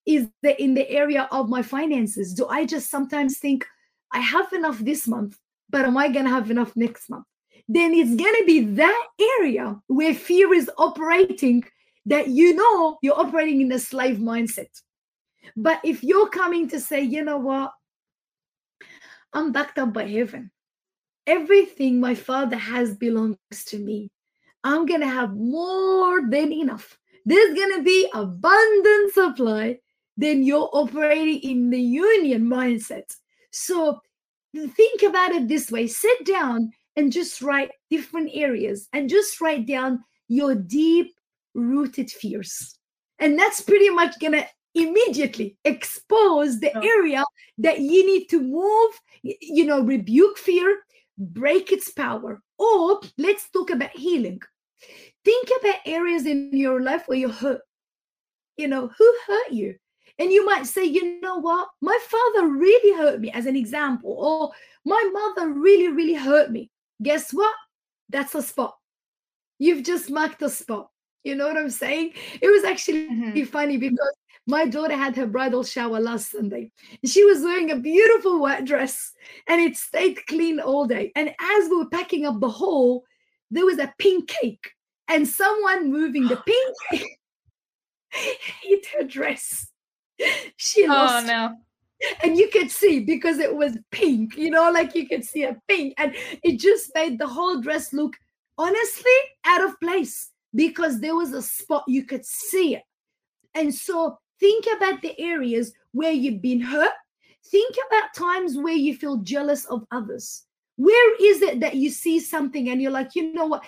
[0.06, 2.34] Is it in the area of my finances?
[2.34, 3.66] Do i just sometimes think
[4.14, 5.38] i have enough this month
[5.70, 7.26] but am i going to have enough next month?
[7.68, 9.08] Then it's going to be that
[9.40, 11.66] area where fear is operating
[12.06, 14.70] that you know you're operating in a slave mindset.
[15.56, 17.74] But if you're coming to say, you know what,
[19.34, 20.52] I'm backed up by heaven,
[21.26, 24.10] everything my father has belongs to me.
[24.64, 26.98] I'm going to have more than enough.
[27.26, 29.80] There's going to be abundant supply.
[30.16, 33.16] Then you're operating in the union mindset.
[33.52, 34.02] So
[34.54, 39.68] think about it this way sit down and just write different areas and just write
[39.68, 41.14] down your deep
[41.54, 42.78] rooted fears.
[43.20, 44.48] And that's pretty much going to
[44.84, 46.82] immediately expose the Oh.
[46.82, 47.24] area
[47.60, 48.92] that you need to move,
[49.24, 50.70] you know, rebuke fear,
[51.18, 52.42] break its power.
[52.58, 54.42] Or let's talk about healing.
[55.26, 57.62] Think about areas in your life where you're hurt.
[58.58, 59.76] You know, who hurt you?
[60.20, 61.70] And you might say, you know what?
[61.82, 64.52] My father really hurt me, as an example, or
[64.84, 66.72] my mother really, really hurt me.
[67.04, 67.54] Guess what?
[68.10, 68.76] That's a spot.
[69.60, 70.90] You've just marked a spot.
[71.24, 72.14] You know what I'm saying?
[72.42, 73.48] It was actually Mhm.
[73.48, 74.16] funny because
[74.48, 76.72] my daughter had her bridal shower last Sunday.
[77.04, 79.12] And she was wearing a beautiful white dress
[79.48, 81.12] and it stayed clean all day.
[81.16, 83.04] And as we were packing up the hall,
[83.52, 84.72] there was a pink cake
[85.10, 87.20] and someone moving the pink cake
[88.62, 89.68] hit her dress.
[90.56, 91.26] She oh, lost.
[91.26, 91.56] Oh no.
[92.24, 95.58] and you could see because it was pink, you know, like you could see a
[95.68, 98.16] pink, and it just made the whole dress look
[98.58, 99.12] honestly
[99.46, 102.84] out of place because there was a spot you could see it.
[103.54, 106.92] And so think about the areas where you've been hurt.
[107.46, 110.46] Think about times where you feel jealous of others.
[110.76, 113.64] Where is it that you see something and you're like, you know what?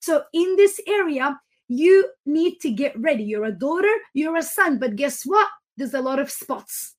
[0.00, 1.38] So in this area,
[1.68, 3.22] you need to get ready.
[3.22, 5.48] You're a daughter, you're a son, but guess what?
[5.76, 6.96] There's a lot of spots.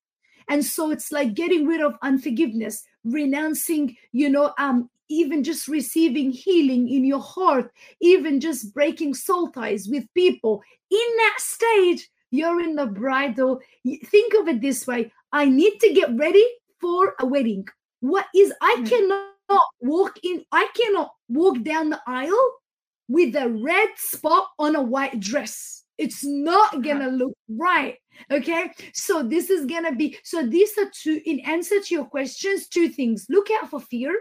[0.47, 6.31] And so it's like getting rid of unforgiveness, renouncing, you know, um, even just receiving
[6.31, 10.63] healing in your heart, even just breaking soul ties with people.
[10.89, 13.61] In that stage, you're in the bridal.
[14.05, 16.45] Think of it this way I need to get ready
[16.79, 17.67] for a wedding.
[17.99, 18.89] What is, I Mm.
[18.89, 22.51] cannot walk in, I cannot walk down the aisle
[23.07, 25.83] with a red spot on a white dress.
[25.97, 27.97] It's not gonna look right.
[28.31, 28.71] Okay.
[28.93, 32.89] So this is gonna be so these are two in answer to your questions, two
[32.89, 33.27] things.
[33.29, 34.19] Look out for fear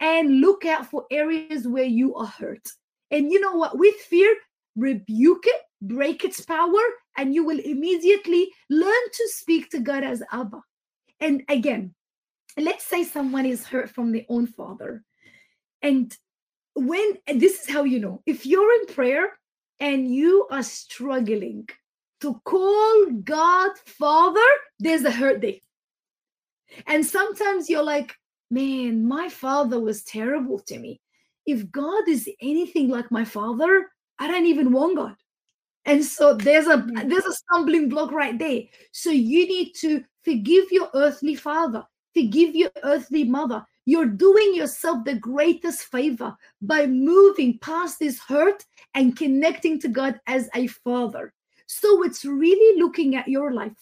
[0.00, 2.66] and look out for areas where you are hurt.
[3.10, 3.78] And you know what?
[3.78, 4.34] With fear,
[4.74, 6.82] rebuke it, break its power,
[7.16, 10.60] and you will immediately learn to speak to God as Abba.
[11.20, 11.94] And again,
[12.58, 15.02] let's say someone is hurt from their own father.
[15.82, 16.16] And
[16.74, 19.38] when and this is how you know if you're in prayer
[19.80, 21.68] and you are struggling
[22.20, 24.46] to call God Father,
[24.78, 25.60] there's a hurt there.
[26.86, 28.14] And sometimes you're like,
[28.50, 31.00] man, my father was terrible to me.
[31.46, 33.88] If God is anything like my father,
[34.18, 35.16] I don't even want God.
[35.86, 37.08] And so there's a Mhm.
[37.08, 38.62] there's a stumbling block right there.
[38.92, 43.64] So you need to forgive your earthly father, forgive your earthly mother.
[43.84, 48.64] You're doing yourself the greatest favor by moving past this hurt
[48.94, 51.32] and connecting to God as a father.
[51.66, 53.76] So it's really looking at your life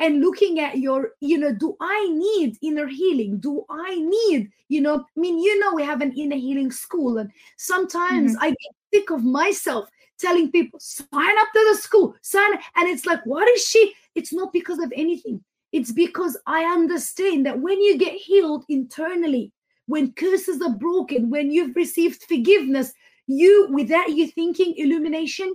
[0.00, 3.38] and looking at your, you know, do I need inner healing?
[3.38, 7.18] Do I need, you know, I mean, you know, we have an inner healing school,
[7.18, 9.88] and sometimes I get sick of myself
[10.18, 13.94] telling people, sign up to the school, sign, and it's like, what is she?
[14.14, 15.42] It's not because of anything.
[15.72, 19.52] It's because I understand that when you get healed internally,
[19.86, 22.92] when curses are broken, when you've received forgiveness,
[23.26, 25.52] you, without you thinking illumination,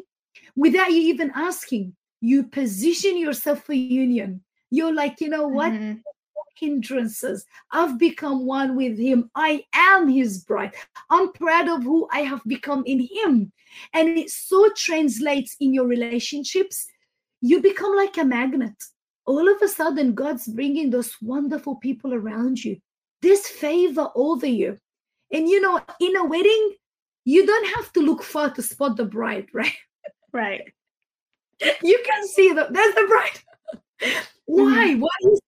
[0.56, 4.44] without you even asking, you position yourself for union.
[4.72, 5.72] You're like, you know what?
[5.72, 6.02] Mhm.
[6.60, 7.46] Hindrances.
[7.72, 9.30] I've become one with him.
[9.36, 10.74] I am his bride.
[11.10, 13.52] I'm proud of who I have become in him.
[13.94, 16.88] And it so translates in your relationships.
[17.42, 18.76] You become like a magnet.
[19.26, 22.78] All of a sudden, God's bringing those wonderful people around you.
[23.22, 24.78] This favor over you.
[25.32, 26.76] And you know, in a wedding,
[27.26, 29.76] you don't have to look far to spot the bride, right?
[30.34, 30.74] Right.
[31.84, 33.40] You can see that there's the bride.
[34.46, 34.88] Why?
[34.88, 35.00] Mm-hmm.
[35.02, 35.39] Why is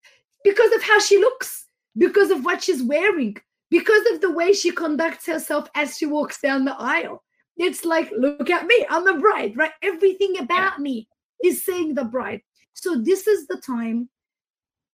[0.44, 1.66] because of how she looks,
[1.96, 3.36] because of what she's wearing,
[3.70, 7.22] because of the way she conducts herself as she walks down the aisle.
[7.56, 9.72] It's like, look at me, I'm the bride, right?
[9.82, 11.08] Everything about me
[11.44, 12.40] is saying the bride.
[12.74, 14.08] So this is the time.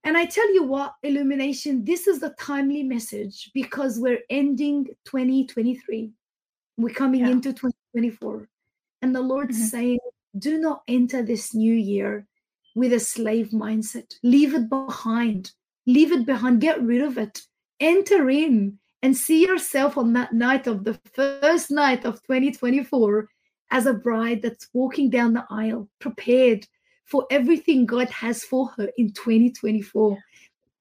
[0.03, 6.11] And I tell you what, illumination, this is a timely message because we're ending 2023.
[6.77, 7.31] We're coming Yeah.
[7.31, 8.47] into 2024.
[9.01, 9.69] And the Lord's Mhm.
[9.69, 9.99] saying,
[10.37, 12.27] do not enter this new year
[12.77, 14.13] with a slave mindset.
[14.21, 15.51] Leave it behind.
[15.87, 16.61] Leave it behind.
[16.61, 17.41] Get rid of it.
[17.79, 23.27] Enter in and see yourself on that night of the first night of 2024
[23.71, 26.67] as a bride that's walking down the aisle, prepared
[27.05, 30.15] for everything God has for her in 2024.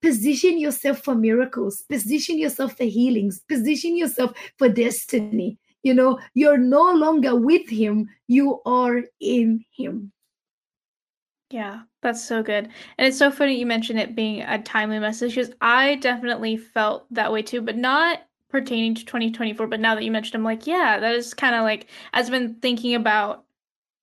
[0.02, 5.58] Position yourself for miracles, position yourself for healings, position yourself for destiny.
[5.82, 10.12] You know, you're no longer with Him, you are in Him.
[11.50, 12.68] Yeah, that's so good.
[12.98, 17.06] And it's so funny you mentioned it being a timely message because I definitely felt
[17.12, 19.66] that way too, but not pertaining to 2024.
[19.68, 22.32] But now that you mentioned, I'm like, yeah, that is kind of like, as I've
[22.32, 23.44] been thinking about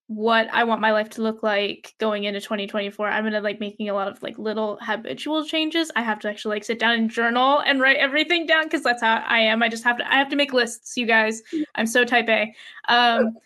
[0.08, 3.90] what I want my life to look like going into 2024, I'm gonna like making
[3.90, 5.92] a lot of like little habitual changes.
[5.96, 9.02] I have to actually like sit down and journal and write everything down because that's
[9.04, 9.64] how I am.
[9.64, 11.42] I just have to, I have to make lists, you guys.
[11.76, 12.54] I'm so type A.
[12.90, 13.38] Um,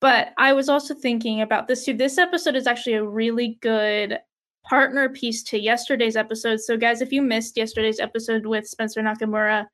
[0.00, 1.94] but I was also thinking about this too.
[1.94, 4.18] This episode is actually a really good
[4.64, 6.60] partner piece to yesterday's episode.
[6.60, 9.66] So, guys, if you missed yesterday's episode with Spencer Nakamura,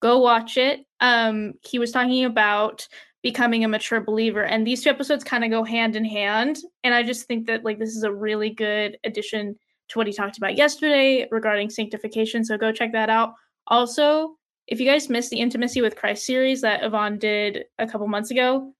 [0.00, 0.80] go watch it.
[1.00, 2.86] Um, he was talking about
[3.22, 6.58] becoming a mature believer, and these two episodes kind of go hand in hand.
[6.84, 9.56] And I just think that like this is a really good addition
[9.88, 12.44] to what he talked about yesterday regarding sanctification.
[12.44, 13.34] So go check that out.
[13.68, 18.06] Also, if you guys missed the Intimacy with Christ series that Yvon did a couple
[18.06, 18.74] months ago,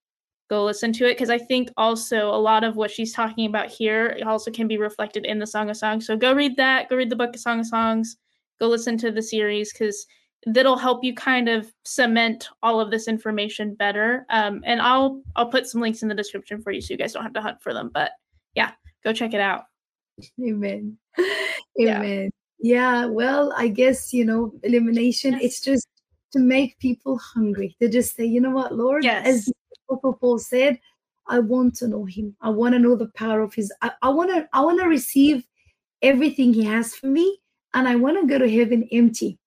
[0.49, 3.67] go listen to it because I think also a lot of what she's talking about
[3.69, 6.05] here also can be reflected in the Song of Songs.
[6.07, 8.17] So go read that, go read the book of Song of Songs,
[8.59, 10.05] go listen to the series because
[10.45, 14.25] that'll help you kind of cement all of this information better.
[14.29, 17.13] Um, and I'll I'll put some links in the description for you so you guys
[17.13, 17.91] don't have to hunt for them.
[17.93, 18.11] But
[18.55, 18.71] yeah,
[19.03, 19.63] go check it out.
[20.43, 20.97] Amen.
[21.77, 21.99] Yeah.
[21.99, 22.29] Amen.
[22.59, 23.05] Yeah.
[23.05, 25.43] well, I guess, you know, Illumination, Yes.
[25.43, 25.87] it's just
[26.33, 27.77] to make people hungry.
[27.81, 29.25] To just say, you know what, Lord, Yes.
[29.25, 29.53] as
[29.89, 30.79] Apostle Paul said,
[31.27, 32.35] I want to know him.
[32.41, 34.87] I want to know the power of his I, I want to I want to
[34.87, 35.45] receive
[36.01, 37.39] everything he has for me.
[37.73, 39.37] And I want to go to heaven empty.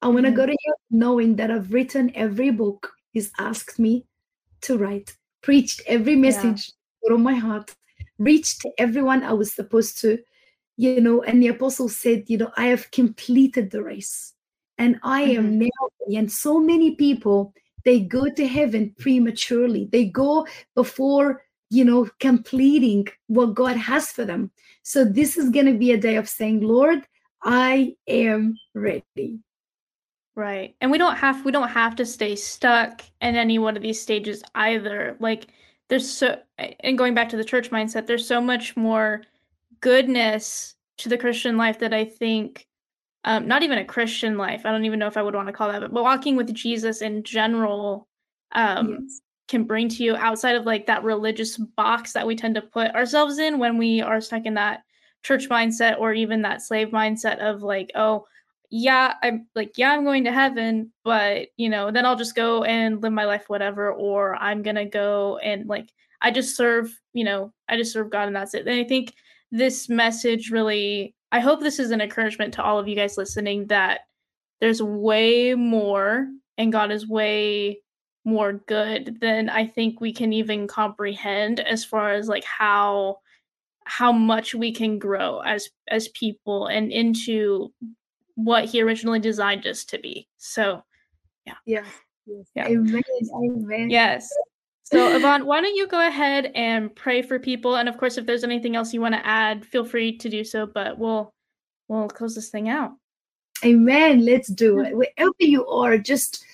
[0.00, 0.56] I want to go to mm.
[0.64, 4.06] heaven knowing that I've written every book he's asked me
[4.62, 6.72] to write, preached every message
[7.06, 7.74] from my heart,
[8.18, 10.18] reached everyone I was supposed to,
[10.76, 11.22] you know.
[11.22, 14.34] And the apostle said, you know, I have completed the race
[14.78, 15.68] and I am mm-hmm.
[15.68, 16.18] now.
[16.18, 17.52] And so many people,
[17.86, 24.24] they go to heaven prematurely, they go before, you know, completing what God has for
[24.24, 24.50] them.
[24.82, 27.06] So this is going to be a day of saying, Lord,
[27.44, 29.38] I am ready.
[30.34, 30.74] Right.
[30.80, 34.02] And we don't have we don't have to stay stuck in any one of these
[34.02, 35.16] stages either.
[35.20, 35.46] Like
[35.88, 39.22] there's so and going back to the church mindset, there's so much more
[39.80, 42.65] goodness to the Christian life that I think
[43.26, 44.62] um not even a Christian life.
[44.64, 47.02] I don't even know if I would want to call that, but walking with Jesus
[47.02, 48.08] in general
[48.52, 49.20] um Yes.
[49.48, 52.94] can bring to you outside of like that religious box that we tend to put
[52.94, 54.82] ourselves in when we are stuck in that
[55.22, 58.26] church mindset or even that slave mindset of like, oh,
[58.70, 62.64] yeah, I'm like, yeah, I'm going to heaven, but you know, then I'll just go
[62.64, 65.88] and live my life, whatever, or I'm gonna go and like,
[66.20, 68.66] I just serve, you know, I just serve God and that's it.
[68.66, 69.14] And I think
[69.50, 73.66] this message really, I hope this is an encouragement to all of you guys listening
[73.66, 74.00] that
[74.60, 76.28] there's way more
[76.58, 77.80] and God is way
[78.24, 83.18] more good than I think we can even comprehend as far as like how
[83.84, 87.72] how much we can grow as as people and into
[88.34, 90.28] what he originally designed us to be.
[90.38, 90.82] So
[91.44, 91.54] yeah.
[91.64, 91.86] Yes.
[92.26, 92.46] yes.
[92.56, 92.66] Yeah.
[92.66, 93.02] Amen.
[93.32, 93.90] Amen.
[93.90, 94.28] yes.
[94.92, 97.76] So Yvon, why don't you go ahead and pray for people?
[97.76, 100.44] And of course, if there's anything else you want to add, feel free to do
[100.44, 100.64] so.
[100.64, 101.34] But we'll
[101.88, 102.92] we'll close this thing out.
[103.64, 104.24] Amen.
[104.24, 104.96] Let's do it.
[104.96, 106.44] Wherever you are, just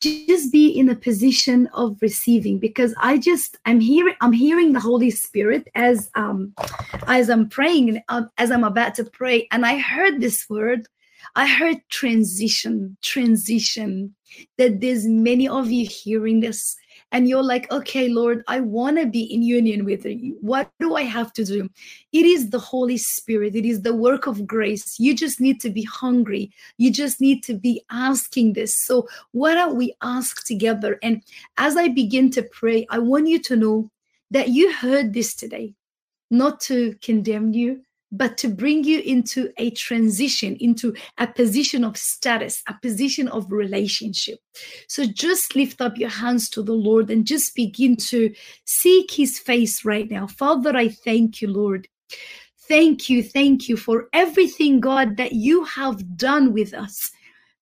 [0.00, 4.80] just be in a position of receiving because i just i'm hearing i'm hearing the
[4.80, 6.52] holy spirit as um
[7.06, 10.86] as i'm praying um, as i'm about to pray and i heard this word
[11.36, 14.14] i heard transition transition
[14.58, 16.76] that there's many of you hearing this
[17.12, 20.36] and you're like, okay, Lord, I want to be in union with you.
[20.40, 21.68] What do I have to do?
[22.12, 24.98] It is the Holy Spirit, it is the work of grace.
[24.98, 26.50] You just need to be hungry.
[26.76, 28.74] You just need to be asking this.
[28.84, 30.98] So, why don't we ask together?
[31.02, 31.22] And
[31.56, 33.90] as I begin to pray, I want you to know
[34.30, 35.74] that you heard this today,
[36.30, 37.82] not to condemn you,
[38.16, 43.50] but to bring you into a transition, into a position of status, a position of
[43.50, 44.38] relationship.
[44.88, 48.32] So just lift up your hands to the Lord and just begin to
[48.64, 50.28] seek his face right now.
[50.28, 51.88] Father, I thank you, Lord.
[52.68, 57.10] Thank you, thank you for everything, God, that you have done with us.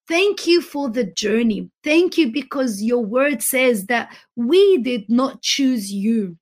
[0.06, 1.70] Thank you for the journey.
[1.82, 6.36] Thank you because your word says that we did not choose you,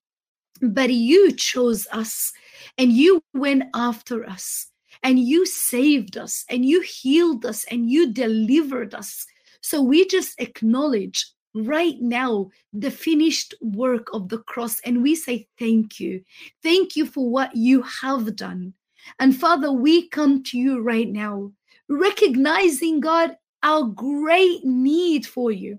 [0.61, 2.33] but you chose us
[2.79, 4.69] and you went after us
[5.03, 9.27] and you saved us and you healed us and you delivered us.
[9.61, 15.49] So we just acknowledge right now the finished work of the cross and we say
[15.59, 16.23] thank you.
[16.63, 18.75] Thank you for what you have done.
[19.19, 21.53] And Father, we come to you right now,
[21.89, 25.79] recognizing, God, our great need for you.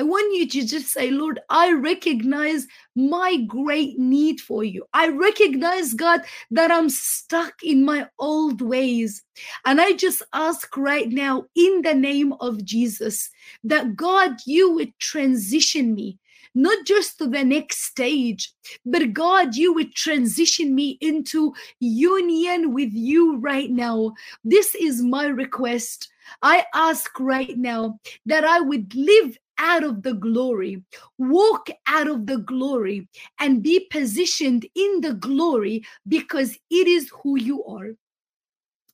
[0.00, 2.66] I want you to just say, Lord, I recognize
[2.96, 4.86] my great need for you.
[4.94, 6.22] I recognize, God,
[6.52, 9.22] that I'm stuck in my old ways.
[9.66, 13.28] And I just ask right now, in the name of Jesus,
[13.62, 16.18] that God, you would transition me
[16.54, 18.52] not just to the next stage,
[18.84, 24.14] but God, you would transition me into union with you right now.
[24.44, 26.08] This is my request.
[26.42, 30.82] I ask right now that I would live out of the glory,
[31.18, 33.06] walk out of the glory,
[33.38, 37.90] and be positioned in the glory because it is who you are.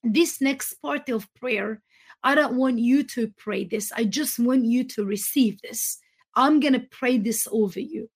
[0.02, 1.80] This next part of prayer,
[2.22, 3.92] I don't want you to pray this.
[3.92, 5.98] I just want you to receive this.
[6.34, 8.10] I'm going to pray this over you.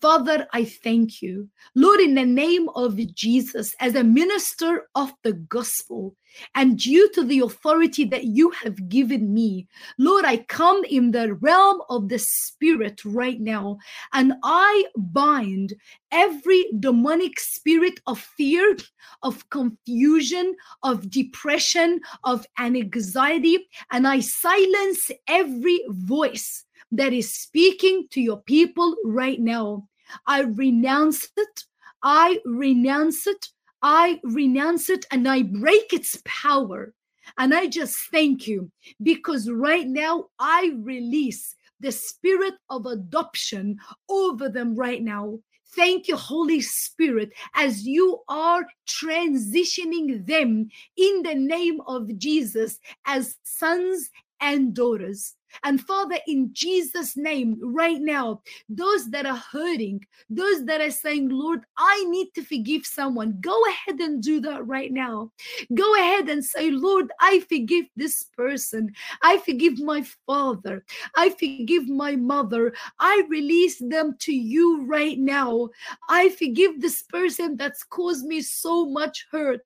[0.00, 1.48] Father, I thank you.
[1.74, 6.14] Lord, in the name of Jesus, as a minister of the gospel,
[6.54, 9.66] and due to the authority that you have given me,
[9.98, 13.78] Lord, I come in the realm of the spirit right now,
[14.12, 15.74] and I bind
[16.12, 18.76] every demonic spirit of fear,
[19.22, 28.20] of confusion, of depression, of anxiety, and I silence every voice that is speaking to
[28.20, 29.88] your people right now.
[30.26, 31.64] I renounce it.
[32.02, 33.48] I renounce it.
[33.82, 36.94] I renounce it and I break its power.
[37.36, 38.70] And I just thank you
[39.02, 43.78] because right now I release the spirit of adoption
[44.08, 45.38] over them right now.
[45.76, 53.36] Thank you, Holy Spirit, as you are transitioning them in the name of Jesus as
[53.44, 54.10] sons
[54.40, 55.34] and daughters.
[55.64, 61.28] And Father, in Jesus' name, right now, those that are hurting, those that are saying,
[61.28, 65.32] Lord, I need to forgive someone, go ahead and do that right now.
[65.74, 68.92] Go ahead and say, Lord, I forgive this person.
[69.22, 70.84] I forgive my father.
[71.16, 72.74] I forgive my mother.
[72.98, 75.68] I release them to you right now.
[76.08, 79.60] I forgive this person that's caused me so much hurt.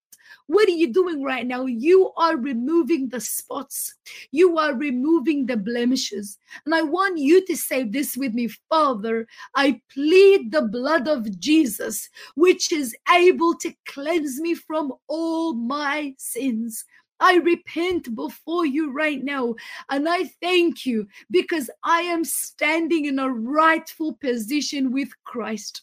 [0.46, 1.66] What are you doing right now?
[1.66, 3.94] You are removing the spots,
[4.30, 6.38] you are removing the blemishes.
[6.64, 11.38] And I want you to say this with me Father, I plead the blood of
[11.38, 16.84] Jesus, which is able to cleanse me from all my sins.
[17.22, 19.54] I repent before you right now.
[19.88, 25.82] And I thank you because I am standing in a rightful position with Christ.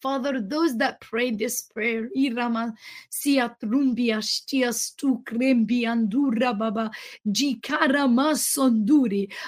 [0.00, 2.72] Father, those that pray this prayer, Irama
[3.24, 4.10] krembi
[5.82, 6.88] andura baba.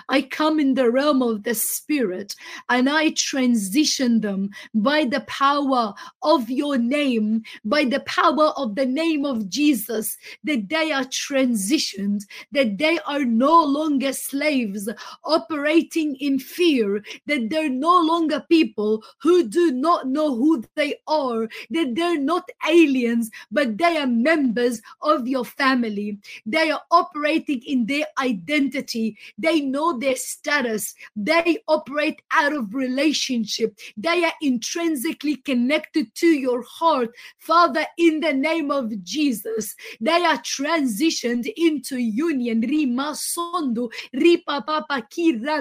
[0.08, 2.34] I come in the realm of the spirit
[2.68, 8.86] and I transition them by the power of your name, by the power of the
[8.86, 14.88] name of Jesus, that they are transitioned, that they are no longer slaves
[15.22, 21.48] operating in fear, that they're no longer people who do not know who they are,
[21.70, 26.18] that they're not aliens, but they are members of your family.
[26.46, 29.18] They are operating in their identity.
[29.36, 30.94] They know their status.
[31.14, 33.78] They operate out of relationship.
[33.96, 37.10] They are intrinsically connected to your heart.
[37.38, 42.60] Father, in the name of Jesus, they are transitioned into union.
[42.62, 45.60] Rima sondo, ripa papa kira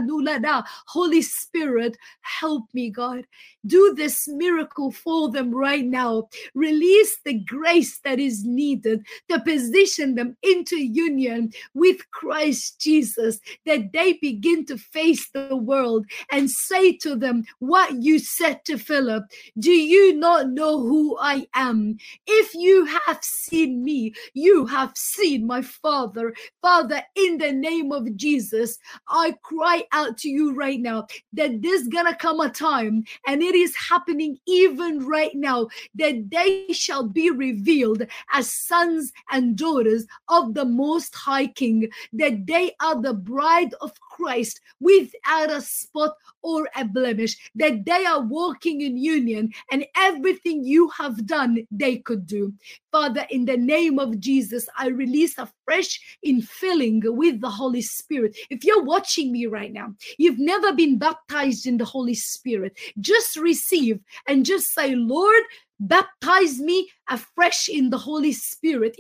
[0.88, 3.26] Holy Spirit, help me, God.
[3.66, 6.30] Do this miracle for them right now.
[6.54, 13.92] Release the grace that is needed to position them into union with Christ Jesus, that
[13.94, 19.24] they begin to face the world and say to them what you said to Philip
[19.58, 21.98] Do you not know who I am?
[22.28, 26.34] If you have seen me, you have seen my Father.
[26.62, 28.78] Father, in the name of Jesus,
[29.08, 33.56] I cry out to you right now that there's gonna come a time, and it
[33.56, 40.54] is happening even right now, that they shall be revealed as sons and daughters of
[40.54, 46.70] the Most High King, that they are the bride of Christ without a spot or
[46.76, 52.26] a blemish, that they are walking in union and everything you have done, they could
[52.26, 52.54] do.
[52.92, 58.36] Father, in the name of Jesus, I release a fresh infilling with the Holy Spirit.
[58.50, 63.38] If you're watching me right now, you've never been baptized in the Holy Spirit, just
[63.38, 65.44] receive and just say, Lord,
[65.80, 68.96] baptize me afresh in the Holy Spirit.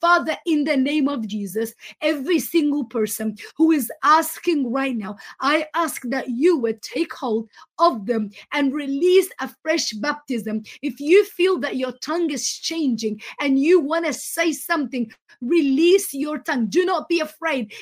[0.00, 5.66] Father, in the name of Jesus, every single person who is asking right now, I
[5.74, 7.48] ask that you would take hold
[7.78, 10.62] of them and release a fresh baptism.
[10.82, 15.10] If you feel that your tongue is changing and you want to say something,
[15.40, 16.66] release your tongue.
[16.68, 17.72] Do not be afraid.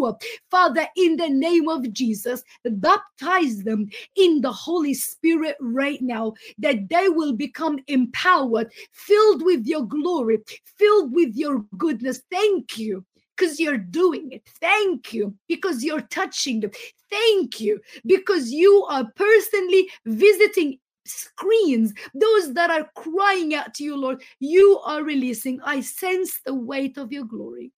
[0.00, 0.26] Mm-hmm.
[0.50, 6.88] Father, in the name of Jesus, baptize them in the Holy Spirit right now, that
[6.88, 10.38] they will become empowered, filled with your glory,
[10.78, 12.22] filled with your goodness.
[12.30, 13.04] Thank you
[13.36, 14.42] because you're doing it.
[14.60, 16.70] Thank you because you're touching them.
[17.10, 23.96] Thank you because you are personally visiting screens, those that are crying out to you,
[23.96, 24.22] Lord.
[24.38, 25.60] You are releasing.
[25.62, 27.72] I sense the weight of your glory.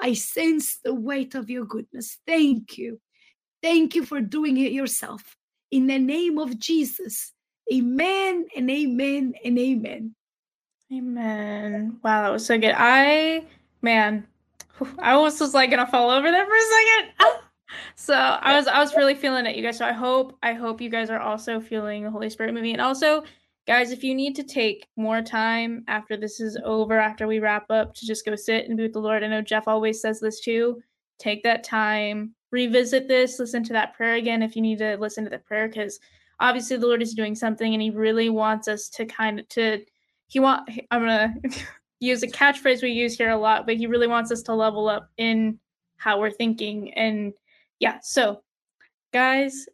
[0.00, 2.18] I sense the weight of your goodness.
[2.26, 3.00] Thank you.
[3.62, 5.36] Thank you for doing it yourself.
[5.70, 7.32] In the name of Jesus.
[7.72, 10.14] Amen and amen and amen.
[10.92, 11.98] Amen.
[12.04, 12.74] Wow, that was so good.
[12.76, 13.44] I,
[13.82, 14.26] man,
[14.98, 17.12] I almost was like gonna fall over there for a second.
[17.20, 17.40] Oh.
[17.96, 19.78] so I was I was really feeling it, you guys.
[19.78, 22.72] So I hope I hope you guys are also feeling the Holy Spirit moving.
[22.72, 23.24] And also
[23.66, 27.70] guys, if you need to take more time after this is over, after we wrap
[27.70, 30.20] up, to just go sit and be with the Lord, I know Jeff always says
[30.20, 30.80] this too.
[31.18, 35.24] Take that time, revisit this, listen to that prayer again if you need to listen
[35.24, 35.98] to the prayer, because
[36.38, 39.84] obviously the Lord is doing something and He really wants us to kind of to
[40.28, 41.34] He want I'm gonna
[42.00, 44.88] use a catchphrase we use here a lot, but He really wants us to level
[44.88, 45.58] up in
[45.96, 47.32] how we're thinking and
[47.80, 47.98] yeah.
[48.02, 48.42] So,
[49.12, 49.66] guys,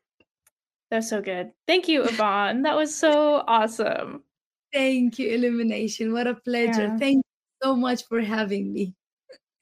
[0.93, 1.53] that's so good.
[1.67, 2.65] Thank you, Yvon.
[2.65, 4.23] that was so awesome.
[4.75, 6.13] Thank you, Illumination.
[6.13, 6.83] What a pleasure.
[6.83, 6.99] Yeah.
[6.99, 8.93] Thank you so much for having me.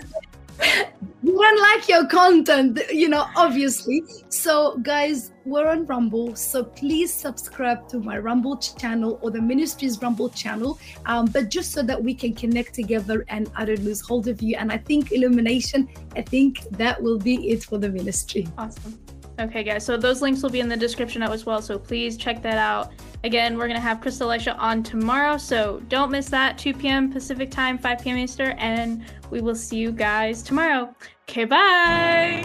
[1.21, 4.03] we don't like your content, you know, obviously.
[4.29, 6.33] So, guys, we're on Rumble.
[6.37, 10.79] So please subscribe to my Rumble channel or the Ministry's Rumble channel.
[11.07, 14.41] Um, but just so that we can connect together and I don't lose hold of
[14.41, 14.55] you.
[14.57, 18.47] And I think illumination, I think that will be it for the ministry.
[18.57, 18.97] Awesome.
[19.41, 19.83] Okay, guys.
[19.83, 21.61] So those links will be in the description as well.
[21.61, 22.91] So please check that out.
[23.23, 25.37] Again, we're going to have Crystal Elisha on tomorrow.
[25.37, 26.59] So don't miss that.
[26.59, 27.11] 2 p.m.
[27.11, 28.17] Pacific time, 5 p.m.
[28.17, 28.51] Eastern.
[28.59, 30.93] And we will see you guys tomorrow.
[31.27, 32.43] Okay, bye.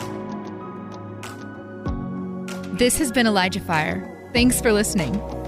[2.78, 4.30] This has been Elijah Fire.
[4.32, 5.14] Thanks for listening.